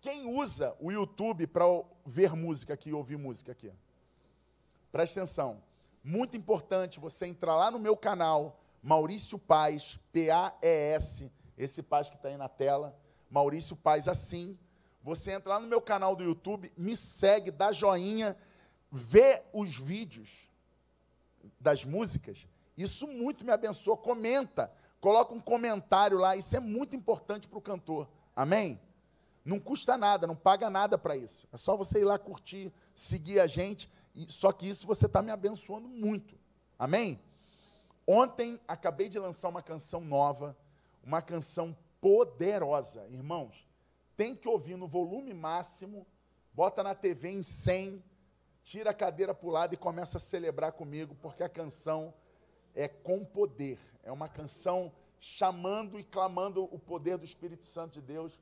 [0.00, 1.64] Quem usa o YouTube para
[2.06, 3.70] ver música aqui, ouvir música aqui?
[4.90, 5.62] Presta atenção.
[6.02, 12.28] Muito importante você entrar lá no meu canal, Maurício Paz, P-A-E-S, esse Paz que está
[12.28, 12.98] aí na tela,
[13.30, 14.58] Maurício Paz assim.
[15.02, 18.36] Você entra lá no meu canal do YouTube, me segue, dá joinha,
[18.90, 20.28] vê os vídeos
[21.58, 22.46] das músicas
[22.82, 23.96] isso muito me abençoa.
[23.96, 26.34] Comenta, coloca um comentário lá.
[26.34, 28.08] Isso é muito importante para o cantor.
[28.34, 28.80] Amém?
[29.44, 31.46] Não custa nada, não paga nada para isso.
[31.52, 33.90] É só você ir lá curtir, seguir a gente.
[34.28, 36.38] Só que isso você está me abençoando muito.
[36.78, 37.20] Amém?
[38.06, 40.56] Ontem acabei de lançar uma canção nova,
[41.02, 43.68] uma canção poderosa, irmãos.
[44.20, 46.06] Tem que ouvir no volume máximo,
[46.52, 48.04] bota na TV em 100,
[48.62, 52.12] tira a cadeira para o lado e começa a celebrar comigo, porque a canção
[52.74, 53.78] é com poder.
[54.02, 58.38] É uma canção chamando e clamando o poder do Espírito Santo de Deus.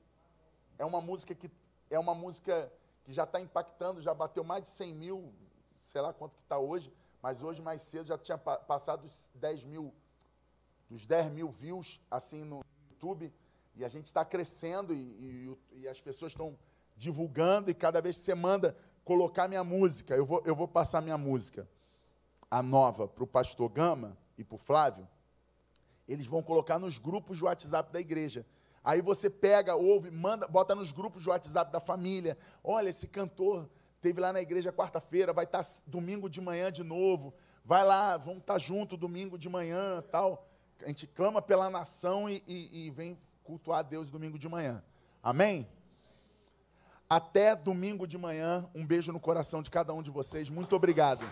[0.81, 1.49] É uma música que
[1.89, 2.73] é uma música
[3.05, 5.33] que já está impactando, já bateu mais de 100 mil,
[5.79, 6.93] sei lá quanto que está hoje,
[7.23, 9.95] mas hoje mais cedo já tinha passado os 10 mil,
[10.91, 13.33] dos 10 mil views assim no YouTube,
[13.79, 16.59] e a gente está crescendo e, e, e, as pessoas estão
[16.97, 21.01] divulgando, e cada vez que você manda colocar minha música, eu vou, eu vou passar
[21.01, 21.67] minha música
[22.51, 25.07] a nova para o pastor Gama e para o Flávio,
[26.09, 28.45] eles vão colocar nos grupos de WhatsApp da igreja.
[28.83, 32.37] Aí você pega, ouve, manda, bota nos grupos de WhatsApp da família.
[32.65, 33.69] Olha, esse cantor
[34.01, 37.33] teve lá na igreja quarta-feira, vai estar tá domingo de manhã de novo.
[37.65, 40.49] Vai lá, vamos estar tá junto domingo de manhã, tal.
[40.83, 43.19] A gente clama pela nação e, e, e vem
[43.49, 44.83] cultuar a Deus domingo de manhã.
[45.23, 45.67] Amém?
[47.09, 48.69] Até domingo de manhã.
[48.75, 50.51] Um beijo no coração de cada um de vocês.
[50.51, 51.25] Muito obrigado.